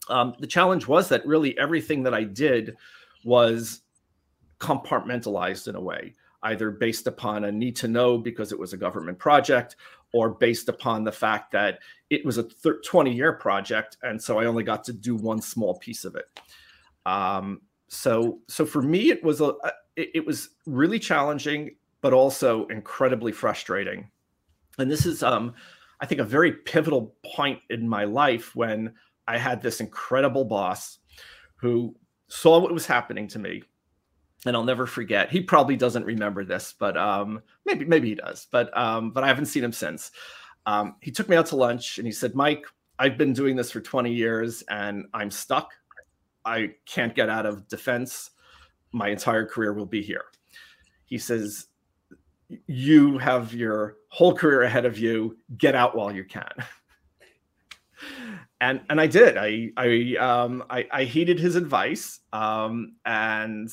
Um, 0.09 0.35
the 0.41 0.47
challenge 0.47 0.89
was 0.89 1.09
that 1.11 1.25
really 1.27 1.57
everything 1.59 2.03
that 2.03 2.15
I 2.15 2.25
did 2.25 2.77
was 3.25 3.83
compartmentalized 4.59 5.69
in 5.69 5.77
a 5.77 5.81
way, 5.81 6.15
either 6.43 6.71
based 6.71 7.07
upon 7.07 7.45
a 7.45 7.53
need 7.53 7.77
to 7.77 7.89
know 7.89 8.19
because 8.19 8.51
it 8.53 8.59
was 8.59 8.73
a 8.73 8.77
government 8.77 9.19
project, 9.19 9.77
or 10.13 10.31
based 10.31 10.69
upon 10.69 11.05
the 11.05 11.13
fact 11.13 11.53
that 11.53 11.81
it 12.11 12.25
was 12.25 12.39
a 12.39 12.45
20 12.85 13.13
year 13.13 13.33
project 13.35 13.97
and 14.03 14.23
so 14.23 14.39
i 14.39 14.47
only 14.47 14.65
got 14.65 14.85
to 14.85 14.93
do 14.93 15.15
one 15.15 15.41
small 15.41 15.79
piece 15.79 16.05
of 16.05 16.17
it. 16.17 16.27
Um, 17.07 17.63
so 17.89 18.41
so 18.49 18.67
for 18.67 18.83
me 18.83 19.11
it 19.11 19.23
was 19.23 19.41
a 19.41 19.55
it, 19.97 20.11
it, 20.15 20.27
was 20.27 20.51
really 20.67 20.99
challenging 20.99 21.77
but 22.01 22.13
also 22.13 22.67
incredibly 22.67 23.33
frustrating. 23.33 24.11
And 24.79 24.91
this 24.91 25.07
is 25.07 25.23
um, 25.23 25.55
i 26.01 26.07
think 26.07 26.21
a 26.21 26.25
very 26.25 26.53
pivotal 26.53 27.15
point 27.25 27.61
in 27.71 27.89
my 27.89 28.05
life 28.05 28.55
when 28.55 28.95
i 29.27 29.39
had 29.39 29.63
this 29.63 29.81
incredible 29.81 30.45
boss 30.45 30.99
who 31.57 31.95
saw 32.29 32.59
what 32.59 32.73
was 32.73 32.87
happening 32.87 33.27
to 33.29 33.39
me 33.39 33.63
and 34.47 34.57
I'll 34.57 34.65
never 34.65 34.87
forget. 34.87 35.31
He 35.31 35.41
probably 35.41 35.77
doesn't 35.77 36.05
remember 36.05 36.45
this, 36.45 36.75
but 36.79 36.97
um, 36.97 37.43
maybe 37.67 37.85
maybe 37.85 38.09
he 38.09 38.15
does. 38.15 38.47
But 38.51 38.77
um, 38.77 39.11
but 39.11 39.25
I 39.25 39.27
haven't 39.27 39.47
seen 39.47 39.65
him 39.65 39.73
since. 39.73 40.11
Um, 40.67 40.97
he 41.01 41.11
took 41.11 41.29
me 41.29 41.37
out 41.37 41.47
to 41.47 41.57
lunch 41.57 41.99
and 41.99 42.07
he 42.07 42.13
said, 42.13 42.35
"Mike, 42.35 42.65
I've 42.99 43.17
been 43.17 43.33
doing 43.33 43.57
this 43.57 43.71
for 43.71 43.81
20 43.81 44.13
years 44.13 44.63
and 44.69 45.07
I'm 45.15 45.31
stuck. 45.31 45.73
I 46.45 46.75
can't 46.85 47.15
get 47.15 47.29
out 47.29 47.47
of 47.47 47.69
defense. 47.69 48.31
My 48.93 49.09
entire 49.09 49.47
career 49.47 49.73
will 49.73 49.87
be 49.87 50.03
here. 50.03 50.25
He 51.05 51.19
says, 51.19 51.67
You 52.67 53.19
have 53.19 53.55
your 53.55 53.97
whole 54.09 54.35
career 54.35 54.63
ahead 54.63 54.85
of 54.85 54.99
you. 54.99 55.37
Get 55.57 55.75
out 55.75 55.95
while 55.95 56.13
you 56.13 56.25
can. 56.25 56.51
and 58.61 58.81
and 58.91 59.01
I 59.01 59.07
did. 59.07 59.37
I 59.37 59.71
I 59.77 60.17
um 60.19 60.65
I, 60.69 60.87
I 60.91 61.05
heeded 61.05 61.39
his 61.39 61.55
advice. 61.55 62.21
Um 62.33 62.97
and 63.05 63.71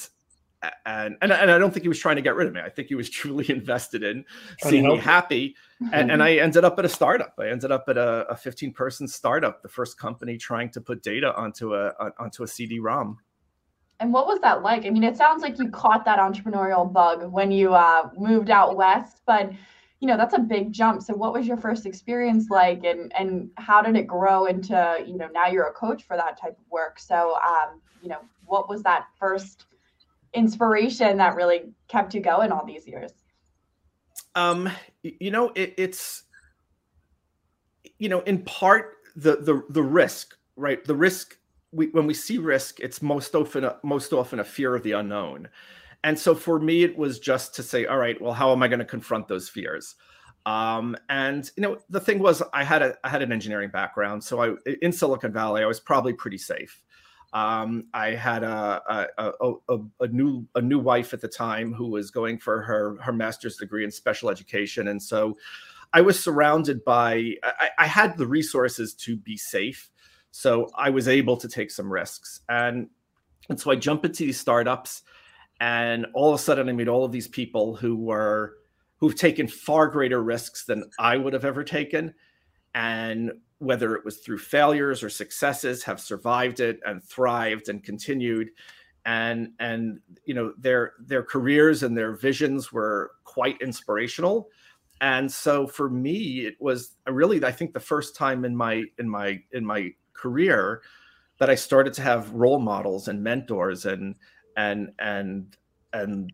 and, 0.85 1.17
and 1.21 1.31
and 1.31 1.51
I 1.51 1.57
don't 1.57 1.71
think 1.71 1.83
he 1.83 1.89
was 1.89 1.99
trying 1.99 2.15
to 2.15 2.21
get 2.21 2.35
rid 2.35 2.47
of 2.47 2.53
me. 2.53 2.61
I 2.61 2.69
think 2.69 2.87
he 2.87 2.95
was 2.95 3.09
truly 3.21 3.49
invested 3.49 4.03
in 4.03 4.25
seeing 4.61 4.87
me 4.87 4.97
happy. 4.97 5.55
And, 5.91 6.09
and, 6.09 6.23
I 6.23 6.35
ended 6.35 6.63
up 6.63 6.79
at 6.79 6.85
a 6.85 6.89
startup. 6.89 7.33
I 7.37 7.49
ended 7.49 7.69
up 7.69 7.85
at 7.89 7.97
a, 7.97 8.25
a 8.29 8.37
15 8.37 8.71
person 8.71 9.07
startup, 9.07 9.61
the 9.61 9.67
first 9.67 9.99
company 9.99 10.37
trying 10.37 10.69
to 10.71 10.81
put 10.81 11.03
data 11.03 11.35
onto 11.35 11.75
a, 11.75 11.87
a 11.87 12.11
onto 12.17 12.43
a 12.43 12.47
CD-ROM. 12.47 13.17
And 13.99 14.11
what 14.11 14.27
was 14.27 14.39
that 14.41 14.61
like? 14.61 14.85
I 14.85 14.89
mean, 14.89 15.03
it 15.03 15.17
sounds 15.17 15.41
like 15.41 15.57
you 15.57 15.69
caught 15.69 16.05
that 16.05 16.19
entrepreneurial 16.19 16.91
bug 16.91 17.31
when 17.31 17.51
you 17.51 17.73
uh, 17.73 18.09
moved 18.17 18.49
out 18.49 18.75
west, 18.75 19.21
but 19.25 19.51
you 20.01 20.07
know 20.07 20.17
that's 20.17 20.33
a 20.33 20.39
big 20.39 20.71
jump. 20.73 21.01
So, 21.01 21.13
what 21.13 21.33
was 21.33 21.47
your 21.47 21.57
first 21.57 21.85
experience 21.85 22.49
like, 22.49 22.83
and 22.83 23.13
and 23.15 23.49
how 23.57 23.81
did 23.81 23.95
it 23.95 24.05
grow 24.05 24.45
into 24.45 25.03
you 25.05 25.17
know 25.17 25.29
now 25.33 25.47
you're 25.47 25.67
a 25.67 25.73
coach 25.73 26.03
for 26.03 26.17
that 26.17 26.39
type 26.39 26.57
of 26.59 26.65
work? 26.69 26.99
So, 26.99 27.35
um, 27.35 27.81
you 28.01 28.09
know, 28.09 28.19
what 28.45 28.69
was 28.69 28.83
that 28.83 29.05
first 29.17 29.65
inspiration 30.35 31.17
that 31.17 31.35
really 31.35 31.73
kept 31.87 32.13
you 32.13 32.21
going 32.21 32.51
all 32.51 32.65
these 32.65 32.87
years? 32.87 33.11
Um, 34.35 34.69
you 35.01 35.31
know, 35.31 35.51
it, 35.55 35.73
it's 35.77 36.23
you 37.99 38.09
know, 38.09 38.21
in 38.21 38.43
part 38.43 38.97
the 39.15 39.37
the 39.37 39.63
the 39.69 39.83
risk, 39.83 40.35
right? 40.55 40.83
The 40.83 40.95
risk 40.95 41.37
we, 41.71 41.87
when 41.87 42.07
we 42.07 42.13
see 42.13 42.37
risk, 42.37 42.79
it's 42.79 43.01
most 43.01 43.35
often 43.35 43.65
a, 43.65 43.77
most 43.83 44.13
often 44.13 44.39
a 44.39 44.43
fear 44.43 44.75
of 44.75 44.83
the 44.83 44.93
unknown. 44.93 45.49
And 46.03 46.17
so 46.17 46.35
for 46.35 46.59
me, 46.59 46.83
it 46.83 46.97
was 46.97 47.19
just 47.19 47.55
to 47.55 47.63
say, 47.63 47.85
all 47.85 47.97
right, 47.97 48.21
well, 48.21 48.33
how 48.33 48.51
am 48.51 48.61
I 48.61 48.67
going 48.67 48.79
to 48.79 48.85
confront 48.85 49.27
those 49.27 49.49
fears? 49.49 49.95
Um, 50.45 50.95
and 51.09 51.49
you 51.57 51.61
know, 51.61 51.79
the 51.89 51.99
thing 51.99 52.19
was, 52.19 52.43
I 52.53 52.63
had 52.63 52.83
a 52.83 52.95
I 53.03 53.09
had 53.09 53.23
an 53.23 53.31
engineering 53.31 53.71
background, 53.71 54.23
so 54.23 54.41
I 54.41 54.73
in 54.81 54.91
Silicon 54.91 55.33
Valley, 55.33 55.63
I 55.63 55.65
was 55.65 55.79
probably 55.79 56.13
pretty 56.13 56.37
safe. 56.37 56.83
Um, 57.35 57.87
I 57.93 58.11
had 58.11 58.43
a, 58.43 58.81
a, 59.17 59.31
a, 59.69 59.77
a, 59.99 60.07
new 60.07 60.47
a 60.55 60.61
new 60.61 60.79
wife 60.79 61.13
at 61.13 61.19
the 61.19 61.27
time 61.27 61.73
who 61.73 61.87
was 61.87 62.09
going 62.09 62.39
for 62.39 62.61
her 62.61 62.95
her 63.01 63.11
master's 63.11 63.57
degree 63.57 63.83
in 63.83 63.91
special 63.91 64.29
education, 64.29 64.87
and 64.87 65.03
so 65.03 65.37
I 65.91 65.99
was 65.99 66.17
surrounded 66.17 66.85
by 66.85 67.33
I, 67.43 67.69
I 67.77 67.87
had 67.87 68.17
the 68.17 68.25
resources 68.25 68.93
to 68.93 69.17
be 69.17 69.35
safe, 69.35 69.91
so 70.31 70.69
I 70.77 70.89
was 70.91 71.09
able 71.09 71.35
to 71.35 71.49
take 71.49 71.71
some 71.71 71.91
risks, 71.91 72.39
and 72.47 72.87
and 73.49 73.59
so 73.59 73.69
I 73.69 73.75
jump 73.75 74.05
into 74.05 74.23
these 74.23 74.39
startups, 74.39 75.03
and 75.59 76.05
all 76.13 76.29
of 76.29 76.39
a 76.39 76.41
sudden 76.41 76.69
I 76.69 76.71
meet 76.71 76.87
all 76.87 77.03
of 77.03 77.11
these 77.11 77.27
people 77.27 77.75
who 77.75 77.97
were 77.97 78.53
who've 78.95 79.13
taken 79.13 79.49
far 79.49 79.89
greater 79.89 80.23
risks 80.23 80.63
than 80.63 80.89
I 80.97 81.17
would 81.17 81.33
have 81.33 81.43
ever 81.43 81.65
taken, 81.65 82.13
and 82.73 83.33
whether 83.59 83.95
it 83.95 84.05
was 84.05 84.17
through 84.17 84.39
failures 84.39 85.03
or 85.03 85.09
successes, 85.09 85.83
have 85.83 85.99
survived 85.99 86.59
it 86.59 86.79
and 86.85 87.03
thrived 87.03 87.69
and 87.69 87.83
continued. 87.83 88.49
And 89.05 89.49
and 89.59 89.99
you 90.25 90.33
know 90.33 90.53
their 90.57 90.93
their 90.99 91.23
careers 91.23 91.83
and 91.83 91.95
their 91.95 92.13
visions 92.13 92.71
were 92.71 93.11
quite 93.23 93.61
inspirational. 93.61 94.49
And 95.01 95.31
so 95.31 95.67
for 95.67 95.89
me, 95.89 96.45
it 96.45 96.55
was 96.59 96.95
really 97.07 97.43
I 97.43 97.51
think 97.51 97.73
the 97.73 97.79
first 97.79 98.15
time 98.15 98.45
in 98.45 98.55
my 98.55 98.83
in 98.97 99.09
my 99.09 99.39
in 99.51 99.65
my 99.65 99.91
career 100.13 100.81
that 101.37 101.49
I 101.49 101.55
started 101.55 101.93
to 101.93 102.01
have 102.01 102.31
role 102.31 102.59
models 102.59 103.07
and 103.07 103.21
mentors 103.21 103.85
and 103.85 104.15
and 104.57 104.91
and 104.99 105.55
and 105.93 106.31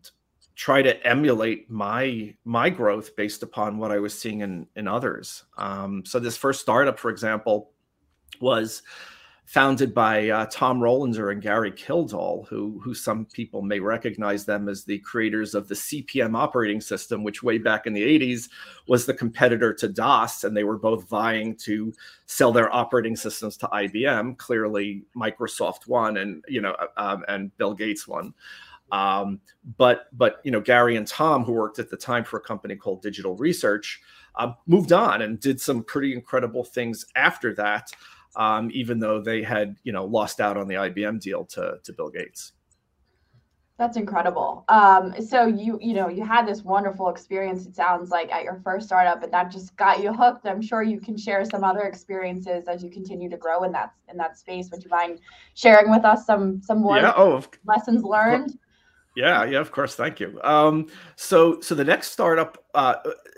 try 0.54 0.82
to 0.82 1.06
emulate 1.06 1.70
my 1.70 2.34
my 2.44 2.70
growth 2.70 3.16
based 3.16 3.42
upon 3.42 3.78
what 3.78 3.90
I 3.90 3.98
was 3.98 4.18
seeing 4.18 4.40
in 4.40 4.66
in 4.76 4.88
others. 4.88 5.44
Um, 5.56 6.04
so 6.04 6.18
this 6.18 6.36
first 6.36 6.60
startup, 6.60 6.98
for 6.98 7.10
example, 7.10 7.70
was 8.40 8.82
founded 9.44 9.92
by 9.92 10.30
uh, 10.30 10.46
Tom 10.50 10.80
Rolander 10.80 11.30
and 11.30 11.42
Gary 11.42 11.72
Kildall, 11.72 12.46
who 12.48 12.80
who 12.82 12.94
some 12.94 13.26
people 13.26 13.60
may 13.62 13.80
recognize 13.80 14.44
them 14.44 14.68
as 14.68 14.84
the 14.84 14.98
creators 15.00 15.54
of 15.54 15.68
the 15.68 15.74
CP/M 15.74 16.36
operating 16.36 16.80
system, 16.80 17.24
which 17.24 17.42
way 17.42 17.58
back 17.58 17.86
in 17.86 17.92
the 17.92 18.02
80s 18.02 18.48
was 18.88 19.04
the 19.04 19.14
competitor 19.14 19.74
to 19.74 19.88
DOS, 19.88 20.44
and 20.44 20.56
they 20.56 20.64
were 20.64 20.78
both 20.78 21.08
vying 21.08 21.56
to 21.56 21.92
sell 22.26 22.52
their 22.52 22.74
operating 22.74 23.16
systems 23.16 23.56
to 23.58 23.66
IBM. 23.68 24.38
Clearly, 24.38 25.04
Microsoft 25.16 25.86
won, 25.86 26.18
and 26.18 26.44
you 26.48 26.60
know, 26.60 26.76
um, 26.96 27.24
and 27.28 27.56
Bill 27.56 27.74
Gates 27.74 28.06
won. 28.06 28.34
Um, 28.92 29.40
but 29.78 30.06
but 30.12 30.40
you 30.44 30.50
know 30.52 30.60
Gary 30.60 30.96
and 30.96 31.06
Tom, 31.06 31.44
who 31.44 31.52
worked 31.52 31.78
at 31.78 31.90
the 31.90 31.96
time 31.96 32.24
for 32.24 32.36
a 32.36 32.40
company 32.40 32.76
called 32.76 33.02
Digital 33.02 33.34
Research, 33.36 34.00
uh, 34.36 34.52
moved 34.66 34.92
on 34.92 35.22
and 35.22 35.40
did 35.40 35.60
some 35.60 35.82
pretty 35.82 36.12
incredible 36.12 36.62
things 36.62 37.06
after 37.16 37.54
that. 37.54 37.90
Um, 38.36 38.70
even 38.72 38.98
though 38.98 39.20
they 39.20 39.42
had 39.42 39.76
you 39.82 39.92
know 39.92 40.04
lost 40.04 40.40
out 40.40 40.56
on 40.56 40.68
the 40.68 40.74
IBM 40.74 41.20
deal 41.20 41.44
to 41.46 41.78
to 41.82 41.92
Bill 41.92 42.10
Gates. 42.10 42.52
That's 43.78 43.96
incredible. 43.96 44.64
Um, 44.68 45.14
so 45.20 45.46
you 45.46 45.78
you 45.80 45.94
know 45.94 46.08
you 46.08 46.22
had 46.22 46.46
this 46.46 46.62
wonderful 46.62 47.08
experience. 47.08 47.66
It 47.66 47.74
sounds 47.74 48.10
like 48.10 48.30
at 48.30 48.44
your 48.44 48.60
first 48.62 48.86
startup, 48.86 49.22
and 49.22 49.32
that 49.32 49.50
just 49.50 49.74
got 49.76 50.02
you 50.02 50.12
hooked. 50.12 50.46
I'm 50.46 50.60
sure 50.60 50.82
you 50.82 51.00
can 51.00 51.16
share 51.16 51.44
some 51.46 51.64
other 51.64 51.80
experiences 51.80 52.68
as 52.68 52.84
you 52.84 52.90
continue 52.90 53.30
to 53.30 53.36
grow 53.38 53.64
in 53.64 53.72
that 53.72 53.92
in 54.10 54.18
that 54.18 54.38
space. 54.38 54.68
Would 54.70 54.84
you 54.84 54.90
mind 54.90 55.20
sharing 55.54 55.90
with 55.90 56.04
us 56.04 56.26
some 56.26 56.60
some 56.62 56.82
more 56.82 56.98
yeah, 56.98 57.14
oh, 57.16 57.42
lessons 57.64 58.04
learned? 58.04 58.58
Yeah, 59.14 59.44
yeah, 59.44 59.60
of 59.60 59.70
course. 59.70 59.94
Thank 59.94 60.20
you. 60.20 60.40
Um, 60.42 60.88
so, 61.16 61.60
so 61.60 61.74
the 61.74 61.84
next 61.84 62.12
startup, 62.12 62.64
uh, 62.74 62.94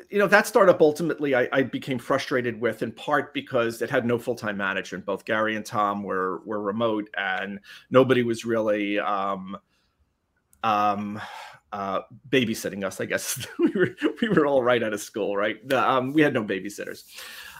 you 0.08 0.18
know, 0.18 0.28
that 0.28 0.46
startup 0.46 0.80
ultimately 0.80 1.34
I, 1.34 1.48
I, 1.52 1.62
became 1.62 1.98
frustrated 1.98 2.60
with 2.60 2.82
in 2.82 2.92
part 2.92 3.34
because 3.34 3.82
it 3.82 3.90
had 3.90 4.06
no 4.06 4.16
full 4.16 4.36
time 4.36 4.56
management. 4.56 5.04
Both 5.04 5.24
Gary 5.24 5.56
and 5.56 5.66
Tom 5.66 6.04
were 6.04 6.42
were 6.44 6.60
remote, 6.60 7.10
and 7.18 7.58
nobody 7.90 8.22
was 8.22 8.44
really 8.44 9.00
um, 9.00 9.56
um, 10.62 11.20
uh, 11.72 12.02
babysitting 12.28 12.84
us. 12.84 13.00
I 13.00 13.06
guess 13.06 13.44
we 13.58 13.72
were 13.74 13.96
we 14.22 14.28
were 14.28 14.46
all 14.46 14.62
right 14.62 14.82
out 14.82 14.92
of 14.92 15.00
school, 15.00 15.36
right? 15.36 15.72
Um, 15.72 16.12
we 16.12 16.22
had 16.22 16.34
no 16.34 16.44
babysitters. 16.44 17.02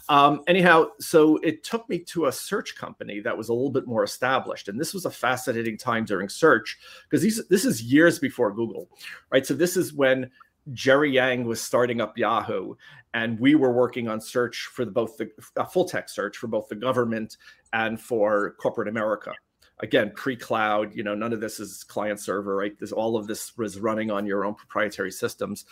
Um, 0.08 0.42
anyhow, 0.46 0.88
so 1.00 1.38
it 1.38 1.64
took 1.64 1.88
me 1.88 1.98
to 2.00 2.26
a 2.26 2.32
search 2.32 2.76
company 2.76 3.20
that 3.20 3.36
was 3.36 3.48
a 3.48 3.54
little 3.54 3.70
bit 3.70 3.86
more 3.86 4.04
established, 4.04 4.68
and 4.68 4.78
this 4.78 4.92
was 4.92 5.06
a 5.06 5.10
fascinating 5.10 5.78
time 5.78 6.04
during 6.04 6.28
search 6.28 6.78
because 7.04 7.22
these 7.22 7.46
this 7.48 7.64
is 7.64 7.82
years 7.82 8.18
before 8.18 8.52
Google, 8.52 8.88
right? 9.30 9.46
So 9.46 9.54
this 9.54 9.76
is 9.76 9.94
when 9.94 10.30
Jerry 10.72 11.10
Yang 11.10 11.44
was 11.44 11.60
starting 11.60 12.00
up 12.00 12.18
Yahoo, 12.18 12.74
and 13.14 13.38
we 13.40 13.54
were 13.54 13.72
working 13.72 14.08
on 14.08 14.20
search 14.20 14.66
for 14.72 14.84
the, 14.84 14.90
both 14.90 15.16
the 15.16 15.30
uh, 15.56 15.64
full 15.64 15.86
text 15.86 16.14
search 16.14 16.36
for 16.36 16.48
both 16.48 16.68
the 16.68 16.74
government 16.74 17.38
and 17.72 17.98
for 18.00 18.56
corporate 18.60 18.88
America. 18.88 19.32
Again, 19.80 20.12
pre-cloud, 20.14 20.94
you 20.94 21.02
know, 21.02 21.14
none 21.14 21.32
of 21.32 21.40
this 21.40 21.60
is 21.60 21.82
client 21.82 22.20
server, 22.20 22.54
right? 22.56 22.78
This 22.78 22.92
all 22.92 23.16
of 23.16 23.26
this 23.26 23.56
was 23.56 23.78
running 23.78 24.10
on 24.10 24.26
your 24.26 24.44
own 24.44 24.54
proprietary 24.54 25.10
systems, 25.10 25.64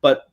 but 0.00 0.29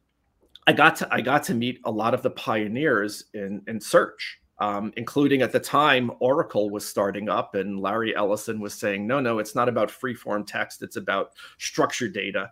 I 0.67 0.73
got 0.73 0.97
to 0.97 1.07
I 1.09 1.21
got 1.21 1.43
to 1.43 1.53
meet 1.53 1.79
a 1.85 1.91
lot 1.91 2.13
of 2.13 2.21
the 2.21 2.29
pioneers 2.29 3.23
in 3.33 3.61
in 3.67 3.79
search, 3.79 4.39
um, 4.59 4.91
including 4.97 5.41
at 5.41 5.53
the 5.53 5.61
time 5.61 6.11
Oracle 6.19 6.69
was 6.69 6.85
starting 6.85 7.29
up, 7.29 7.55
and 7.55 7.79
Larry 7.79 8.13
Ellison 8.15 8.59
was 8.59 8.73
saying, 8.73 9.07
"No, 9.07 9.21
no, 9.21 9.39
it's 9.39 9.55
not 9.55 9.69
about 9.69 9.89
free-form 9.89 10.43
text; 10.45 10.83
it's 10.83 10.97
about 10.97 11.31
structured 11.57 12.13
data," 12.13 12.51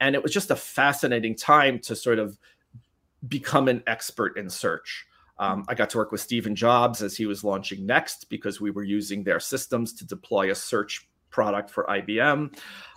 and 0.00 0.16
it 0.16 0.22
was 0.22 0.32
just 0.32 0.50
a 0.50 0.56
fascinating 0.56 1.36
time 1.36 1.78
to 1.80 1.94
sort 1.94 2.18
of 2.18 2.36
become 3.28 3.68
an 3.68 3.84
expert 3.86 4.36
in 4.36 4.50
search. 4.50 5.06
Um, 5.38 5.64
I 5.68 5.74
got 5.74 5.88
to 5.90 5.98
work 5.98 6.10
with 6.10 6.20
Stephen 6.20 6.56
Jobs 6.56 7.00
as 7.00 7.16
he 7.16 7.26
was 7.26 7.44
launching 7.44 7.86
Next 7.86 8.28
because 8.28 8.60
we 8.60 8.72
were 8.72 8.82
using 8.82 9.22
their 9.22 9.40
systems 9.40 9.92
to 9.94 10.06
deploy 10.06 10.50
a 10.50 10.54
search 10.54 11.08
product 11.30 11.70
for 11.70 11.84
IBM, 11.84 12.54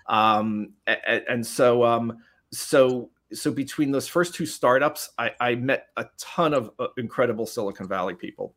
um, 0.08 0.74
and, 0.88 1.24
and, 1.30 1.48
so 1.48 1.84
um, 1.84 2.18
so 2.52 3.10
so 3.36 3.52
between 3.52 3.92
those 3.92 4.08
first 4.08 4.34
two 4.34 4.46
startups, 4.46 5.10
I, 5.18 5.32
I 5.40 5.56
met 5.56 5.88
a 5.98 6.06
ton 6.18 6.54
of 6.54 6.72
uh, 6.80 6.88
incredible 6.98 7.46
Silicon 7.46 7.88
Valley 7.88 8.16
people. 8.16 8.56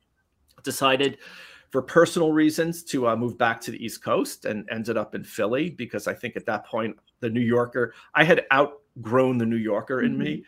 Decided 0.63 1.19
for 1.71 1.83
personal 1.83 2.33
reasons 2.33 2.83
to 2.83 3.09
uh, 3.09 3.17
move 3.17 3.37
back 3.37 3.61
to 3.63 3.71
the 3.71 3.85
East 3.85 4.03
Coast 4.03 4.45
and 4.45 4.67
ended 4.71 4.97
up 4.97 5.15
in 5.15 5.23
Philly 5.23 5.71
because 5.71 6.07
I 6.07 6.15
think 6.15 6.37
at 6.37 6.47
that 6.47 6.67
point 6.67 6.97
the 7.21 7.29
New 7.29 7.41
Yorker 7.41 7.95
I 8.15 8.25
had 8.25 8.47
outgrown 8.53 9.39
the 9.39 9.47
New 9.47 9.57
Yorker 9.57 10.03
in 10.03 10.13
mm-hmm. 10.13 10.23
me. 10.23 10.45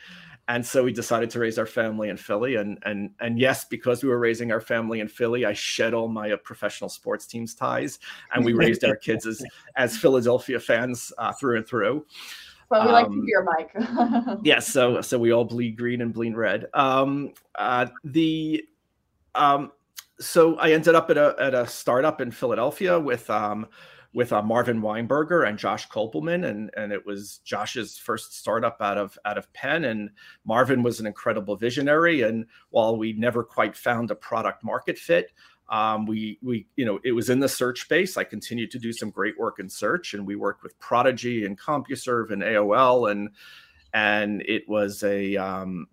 And 0.48 0.66
so 0.66 0.82
we 0.82 0.92
decided 0.92 1.30
to 1.30 1.38
raise 1.38 1.58
our 1.58 1.66
family 1.66 2.08
in 2.08 2.16
Philly, 2.16 2.56
and 2.56 2.76
and 2.84 3.10
and 3.20 3.38
yes, 3.38 3.66
because 3.66 4.02
we 4.02 4.08
were 4.08 4.18
raising 4.18 4.50
our 4.50 4.60
family 4.60 4.98
in 4.98 5.06
Philly, 5.06 5.44
I 5.44 5.52
shed 5.52 5.94
all 5.94 6.08
my 6.08 6.32
uh, 6.32 6.38
professional 6.38 6.90
sports 6.90 7.24
teams 7.24 7.54
ties, 7.54 8.00
and 8.34 8.44
we 8.44 8.52
raised 8.52 8.82
our 8.82 8.96
kids 8.96 9.26
as 9.26 9.44
as 9.76 9.96
Philadelphia 9.96 10.58
fans 10.58 11.12
uh, 11.18 11.32
through 11.32 11.58
and 11.58 11.68
through. 11.68 12.04
But 12.70 12.82
we 12.82 12.88
um, 12.88 12.92
like 12.92 13.06
to 13.06 13.12
um, 13.12 13.26
hear 13.26 13.42
Mike. 13.42 14.38
yes, 14.44 14.68
so 14.68 15.00
so 15.00 15.18
we 15.18 15.32
all 15.32 15.44
bleed 15.44 15.76
green 15.76 16.00
and 16.00 16.14
bleed 16.14 16.36
red. 16.36 16.66
Um, 16.72 17.32
uh, 17.56 17.86
the 18.04 18.64
um, 19.34 19.72
so 20.20 20.56
I 20.56 20.72
ended 20.72 20.94
up 20.94 21.10
at 21.10 21.18
a 21.18 21.34
at 21.40 21.52
a 21.52 21.66
startup 21.66 22.20
in 22.20 22.30
Philadelphia 22.30 22.98
with 22.98 23.28
um, 23.28 23.66
with 24.12 24.32
uh, 24.32 24.42
Marvin 24.42 24.80
Weinberger 24.82 25.48
and 25.48 25.58
Josh 25.58 25.88
Kopelman, 25.88 26.48
and 26.48 26.70
and 26.76 26.92
it 26.92 27.04
was 27.04 27.38
Josh's 27.44 27.98
first 27.98 28.38
startup 28.38 28.76
out 28.80 28.98
of 28.98 29.18
out 29.24 29.36
of 29.36 29.52
Penn, 29.52 29.84
and 29.84 30.10
Marvin 30.44 30.84
was 30.84 31.00
an 31.00 31.06
incredible 31.06 31.56
visionary. 31.56 32.22
And 32.22 32.46
while 32.70 32.96
we 32.96 33.12
never 33.14 33.42
quite 33.42 33.76
found 33.76 34.12
a 34.12 34.14
product 34.14 34.62
market 34.62 34.96
fit, 34.96 35.32
um, 35.70 36.04
we 36.04 36.38
we 36.42 36.66
you 36.76 36.84
know 36.84 36.98
it 37.04 37.12
was 37.12 37.30
in 37.30 37.40
the 37.40 37.48
search 37.48 37.82
space. 37.82 38.16
I 38.16 38.24
continued 38.24 38.70
to 38.72 38.78
do 38.78 38.92
some 38.92 39.10
great 39.10 39.38
work 39.38 39.58
in 39.60 39.68
search, 39.68 40.14
and 40.14 40.26
we 40.26 40.36
worked 40.36 40.62
with 40.62 40.78
Prodigy 40.78 41.46
and 41.46 41.58
CompuServe 41.58 42.30
and 42.30 42.42
AOL, 42.42 43.10
and 43.10 43.30
and 43.94 44.42
it 44.42 44.68
was 44.68 45.02
a 45.04 45.36
um, 45.36 45.86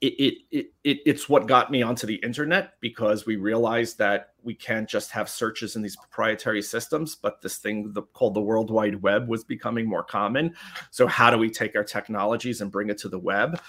it, 0.00 0.42
it, 0.50 0.66
it, 0.82 0.98
it's 1.06 1.28
what 1.28 1.46
got 1.46 1.70
me 1.70 1.82
onto 1.82 2.08
the 2.08 2.16
internet 2.16 2.74
because 2.80 3.24
we 3.24 3.36
realized 3.36 3.98
that 3.98 4.30
we 4.42 4.52
can't 4.52 4.88
just 4.88 5.12
have 5.12 5.28
searches 5.28 5.76
in 5.76 5.82
these 5.82 5.94
proprietary 5.94 6.60
systems, 6.60 7.14
but 7.14 7.40
this 7.40 7.58
thing 7.58 7.92
the, 7.92 8.02
called 8.02 8.34
the 8.34 8.40
World 8.40 8.68
Wide 8.68 9.00
Web 9.00 9.28
was 9.28 9.44
becoming 9.44 9.88
more 9.88 10.02
common. 10.02 10.56
So, 10.90 11.06
how 11.06 11.30
do 11.30 11.38
we 11.38 11.50
take 11.50 11.76
our 11.76 11.84
technologies 11.84 12.60
and 12.60 12.70
bring 12.70 12.90
it 12.90 12.98
to 12.98 13.08
the 13.08 13.18
web? 13.18 13.60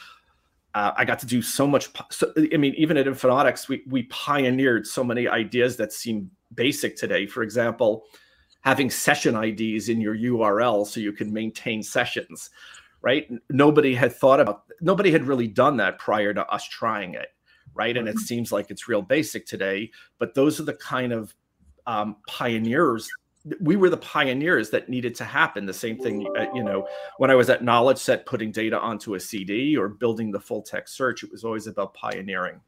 Uh, 0.74 0.92
I 0.96 1.06
got 1.06 1.20
to 1.20 1.26
do 1.26 1.42
so 1.42 1.68
much. 1.68 1.90
So, 2.10 2.34
I 2.54 2.58
mean, 2.58 2.74
even 2.76 2.98
at 2.98 3.06
Infonautics, 3.06 3.68
we, 3.68 3.84
we 3.88 4.04
pioneered 4.04 4.88
so 4.88 5.04
many 5.04 5.28
ideas 5.28 5.78
that 5.78 5.94
seem 5.94 6.32
basic 6.56 6.96
today. 6.96 7.28
For 7.28 7.44
example, 7.44 8.06
having 8.62 8.90
session 8.90 9.36
IDs 9.36 9.90
in 9.90 10.02
your 10.02 10.16
URL 10.16 10.88
so 10.88 11.00
you 11.00 11.12
can 11.12 11.32
maintain 11.32 11.84
sessions 11.84 12.50
right? 13.04 13.28
Nobody 13.50 13.94
had 13.94 14.16
thought 14.16 14.40
about, 14.40 14.64
nobody 14.82 15.12
had 15.12 15.28
really 15.28 15.48
done 15.48 15.78
that 15.78 16.00
prior 16.00 16.34
to 16.34 16.48
us 16.48 16.68
trying 16.68 17.14
it, 17.14 17.28
right? 17.76 17.96
And 17.96 18.08
it 18.08 18.16
mm-hmm. 18.16 18.24
seems 18.24 18.52
like 18.52 18.72
it's 18.72 18.88
real 18.88 19.04
basic 19.04 19.46
today, 19.46 19.92
but 20.18 20.34
those 20.34 20.60
are 20.60 20.64
the 20.64 20.74
kind 20.74 21.14
of 21.14 21.36
um, 21.86 22.16
pioneers. 22.28 23.08
We 23.60 23.76
were 23.76 23.90
the 23.90 23.98
pioneers 23.98 24.70
that 24.70 24.88
needed 24.88 25.16
to 25.16 25.26
happen. 25.26 25.66
The 25.66 25.74
same 25.74 25.98
thing, 25.98 26.26
uh, 26.38 26.46
you 26.54 26.64
know, 26.64 26.88
when 27.18 27.30
I 27.30 27.36
was 27.36 27.50
at 27.50 27.64
Knowledge 27.64 27.98
Set, 27.98 28.26
putting 28.26 28.52
data 28.52 28.80
onto 28.80 29.16
a 29.16 29.20
CD 29.20 29.76
or 29.76 29.90
building 29.90 30.32
the 30.32 30.40
full 30.40 30.62
text 30.62 30.96
search, 30.96 31.24
it 31.24 31.32
was 31.32 31.44
always 31.44 31.68
about 31.68 31.94
pioneering. 31.94 32.62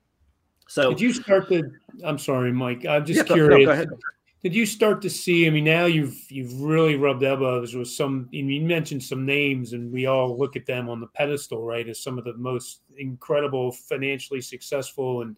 So, 0.67 0.89
did 0.89 1.01
you 1.01 1.13
start 1.13 1.47
the? 1.47 1.71
I'm 2.03 2.17
sorry, 2.17 2.51
Mike. 2.51 2.85
I'm 2.85 3.05
just 3.05 3.29
yeah, 3.29 3.35
curious. 3.35 3.88
No, 3.88 3.97
did 4.45 4.53
you 4.53 4.67
start 4.67 5.01
to 5.01 5.09
see? 5.09 5.47
I 5.47 5.49
mean, 5.49 5.63
now 5.63 5.85
you've 5.85 6.19
you've 6.29 6.61
really 6.61 6.95
rubbed 6.95 7.23
elbows 7.23 7.73
with 7.73 7.88
some. 7.88 8.27
You 8.31 8.61
mentioned 8.61 9.01
some 9.01 9.25
names, 9.25 9.73
and 9.73 9.91
we 9.91 10.05
all 10.05 10.38
look 10.38 10.55
at 10.55 10.67
them 10.67 10.88
on 10.88 10.99
the 10.99 11.07
pedestal, 11.07 11.63
right, 11.63 11.89
as 11.89 11.99
some 11.99 12.19
of 12.19 12.25
the 12.25 12.35
most 12.35 12.81
incredible, 12.97 13.71
financially 13.71 14.41
successful, 14.41 15.21
and 15.21 15.35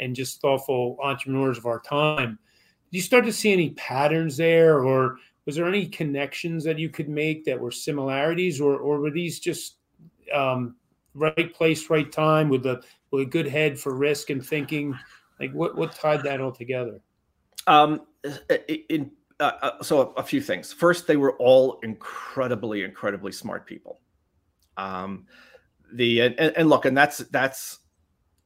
and 0.00 0.16
just 0.16 0.40
thoughtful 0.40 0.96
entrepreneurs 1.02 1.58
of 1.58 1.66
our 1.66 1.80
time. 1.80 2.38
You 2.90 3.00
start 3.00 3.24
to 3.24 3.32
see 3.32 3.52
any 3.52 3.70
patterns 3.70 4.36
there, 4.36 4.82
or 4.82 5.18
was 5.44 5.56
there 5.56 5.68
any 5.68 5.86
connections 5.86 6.64
that 6.64 6.78
you 6.78 6.88
could 6.88 7.08
make 7.08 7.44
that 7.44 7.58
were 7.58 7.70
similarities, 7.70 8.60
or 8.60 8.76
or 8.76 9.00
were 9.00 9.10
these 9.10 9.38
just 9.40 9.76
um, 10.32 10.76
right 11.14 11.52
place, 11.54 11.90
right 11.90 12.10
time, 12.10 12.48
with 12.48 12.66
a 12.66 12.82
with 13.10 13.22
a 13.22 13.30
good 13.30 13.46
head 13.46 13.78
for 13.78 13.94
risk 13.94 14.30
and 14.30 14.44
thinking? 14.44 14.96
Like 15.40 15.52
what 15.52 15.76
what 15.76 15.92
tied 15.92 16.22
that 16.24 16.40
all 16.40 16.52
together? 16.52 17.00
Um, 17.66 18.02
in 18.88 19.10
uh, 19.40 19.52
uh, 19.62 19.82
so 19.82 20.14
a, 20.16 20.20
a, 20.20 20.22
few 20.22 20.40
things. 20.40 20.72
First, 20.72 21.06
they 21.06 21.16
were 21.16 21.36
all 21.36 21.78
incredibly, 21.82 22.84
incredibly 22.84 23.32
smart 23.32 23.66
people. 23.66 24.00
Um, 24.76 25.26
the 25.92 26.20
and, 26.20 26.38
and 26.38 26.68
look, 26.68 26.84
and 26.84 26.96
that's 26.96 27.18
that's 27.18 27.80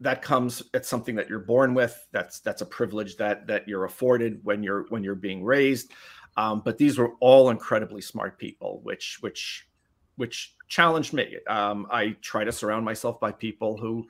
that 0.00 0.22
comes 0.22 0.62
it's 0.72 0.88
something 0.88 1.14
that 1.16 1.28
you're 1.28 1.38
born 1.38 1.74
with. 1.74 2.06
That's 2.12 2.40
that's 2.40 2.62
a 2.62 2.66
privilege 2.66 3.16
that 3.16 3.46
that 3.46 3.68
you're 3.68 3.84
afforded 3.84 4.40
when 4.44 4.62
you're 4.62 4.86
when 4.88 5.04
you're 5.04 5.14
being 5.14 5.44
raised. 5.44 5.92
Um, 6.36 6.62
but 6.64 6.78
these 6.78 6.98
were 6.98 7.12
all 7.20 7.50
incredibly 7.50 8.00
smart 8.00 8.38
people, 8.38 8.80
which 8.82 9.18
which 9.20 9.68
which 10.16 10.56
challenged 10.68 11.12
me. 11.12 11.38
Um, 11.48 11.86
I 11.90 12.16
try 12.20 12.44
to 12.44 12.52
surround 12.52 12.84
myself 12.84 13.20
by 13.20 13.32
people 13.32 13.76
who 13.76 14.06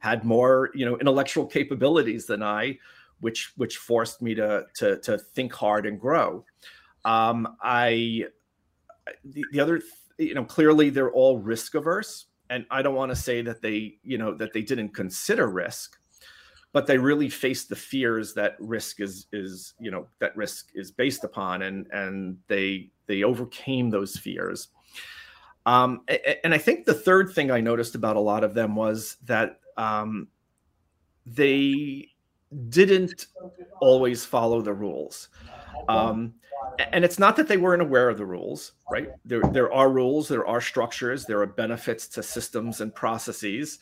had 0.00 0.24
more 0.24 0.70
you 0.74 0.86
know 0.86 0.98
intellectual 0.98 1.46
capabilities 1.46 2.26
than 2.26 2.42
I 2.42 2.78
which 3.20 3.52
which 3.56 3.76
forced 3.76 4.22
me 4.22 4.34
to 4.34 4.66
to 4.76 4.98
to 4.98 5.18
think 5.18 5.52
hard 5.52 5.86
and 5.86 6.00
grow. 6.00 6.44
Um, 7.04 7.56
I 7.62 8.24
the, 9.24 9.44
the 9.52 9.60
other 9.60 9.82
you 10.18 10.34
know 10.34 10.44
clearly 10.44 10.90
they're 10.90 11.12
all 11.12 11.38
risk 11.38 11.74
averse, 11.74 12.26
and 12.50 12.64
I 12.70 12.82
don't 12.82 12.94
want 12.94 13.10
to 13.10 13.16
say 13.16 13.42
that 13.42 13.62
they 13.62 13.98
you 14.02 14.18
know 14.18 14.34
that 14.34 14.52
they 14.52 14.62
didn't 14.62 14.90
consider 14.90 15.48
risk, 15.48 15.98
but 16.72 16.86
they 16.86 16.98
really 16.98 17.28
faced 17.28 17.68
the 17.68 17.76
fears 17.76 18.34
that 18.34 18.56
risk 18.58 19.00
is 19.00 19.26
is 19.32 19.74
you 19.80 19.90
know 19.90 20.06
that 20.20 20.36
risk 20.36 20.70
is 20.74 20.90
based 20.90 21.24
upon, 21.24 21.62
and 21.62 21.86
and 21.92 22.38
they 22.48 22.90
they 23.06 23.22
overcame 23.22 23.90
those 23.90 24.16
fears. 24.16 24.68
Um, 25.66 26.00
and 26.44 26.54
I 26.54 26.58
think 26.58 26.86
the 26.86 26.94
third 26.94 27.30
thing 27.34 27.50
I 27.50 27.60
noticed 27.60 27.94
about 27.94 28.16
a 28.16 28.20
lot 28.20 28.42
of 28.42 28.54
them 28.54 28.74
was 28.74 29.18
that 29.24 29.60
um, 29.76 30.28
they 31.26 32.08
didn't 32.70 33.26
always 33.80 34.24
follow 34.24 34.62
the 34.62 34.72
rules. 34.72 35.28
Um, 35.88 36.34
and 36.92 37.04
it's 37.04 37.18
not 37.18 37.36
that 37.36 37.48
they 37.48 37.56
weren't 37.56 37.82
aware 37.82 38.08
of 38.08 38.18
the 38.18 38.26
rules, 38.26 38.72
right? 38.90 39.10
There, 39.24 39.42
there 39.52 39.72
are 39.72 39.90
rules, 39.90 40.28
there 40.28 40.46
are 40.46 40.60
structures, 40.60 41.24
there 41.24 41.40
are 41.40 41.46
benefits 41.46 42.06
to 42.08 42.22
systems 42.22 42.80
and 42.80 42.94
processes, 42.94 43.78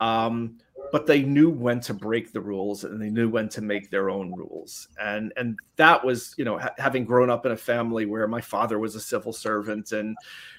um, 0.00 0.58
but 0.92 1.06
they 1.06 1.22
knew 1.22 1.50
when 1.50 1.80
to 1.80 1.94
break 1.94 2.32
the 2.32 2.40
rules 2.40 2.84
and 2.84 3.00
they 3.00 3.10
knew 3.10 3.28
when 3.28 3.48
to 3.50 3.60
make 3.60 3.90
their 3.90 4.10
own 4.10 4.32
rules. 4.34 4.88
And 5.00 5.32
and 5.36 5.58
that 5.76 6.04
was, 6.04 6.34
you 6.38 6.44
know, 6.44 6.58
ha- 6.58 6.74
having 6.78 7.04
grown 7.04 7.30
up 7.30 7.46
in 7.46 7.52
a 7.52 7.56
family 7.56 8.06
where 8.06 8.26
my 8.26 8.40
father 8.40 8.78
was 8.78 8.94
a 8.94 9.00
civil 9.00 9.32
servant 9.32 9.92
and 9.92 10.16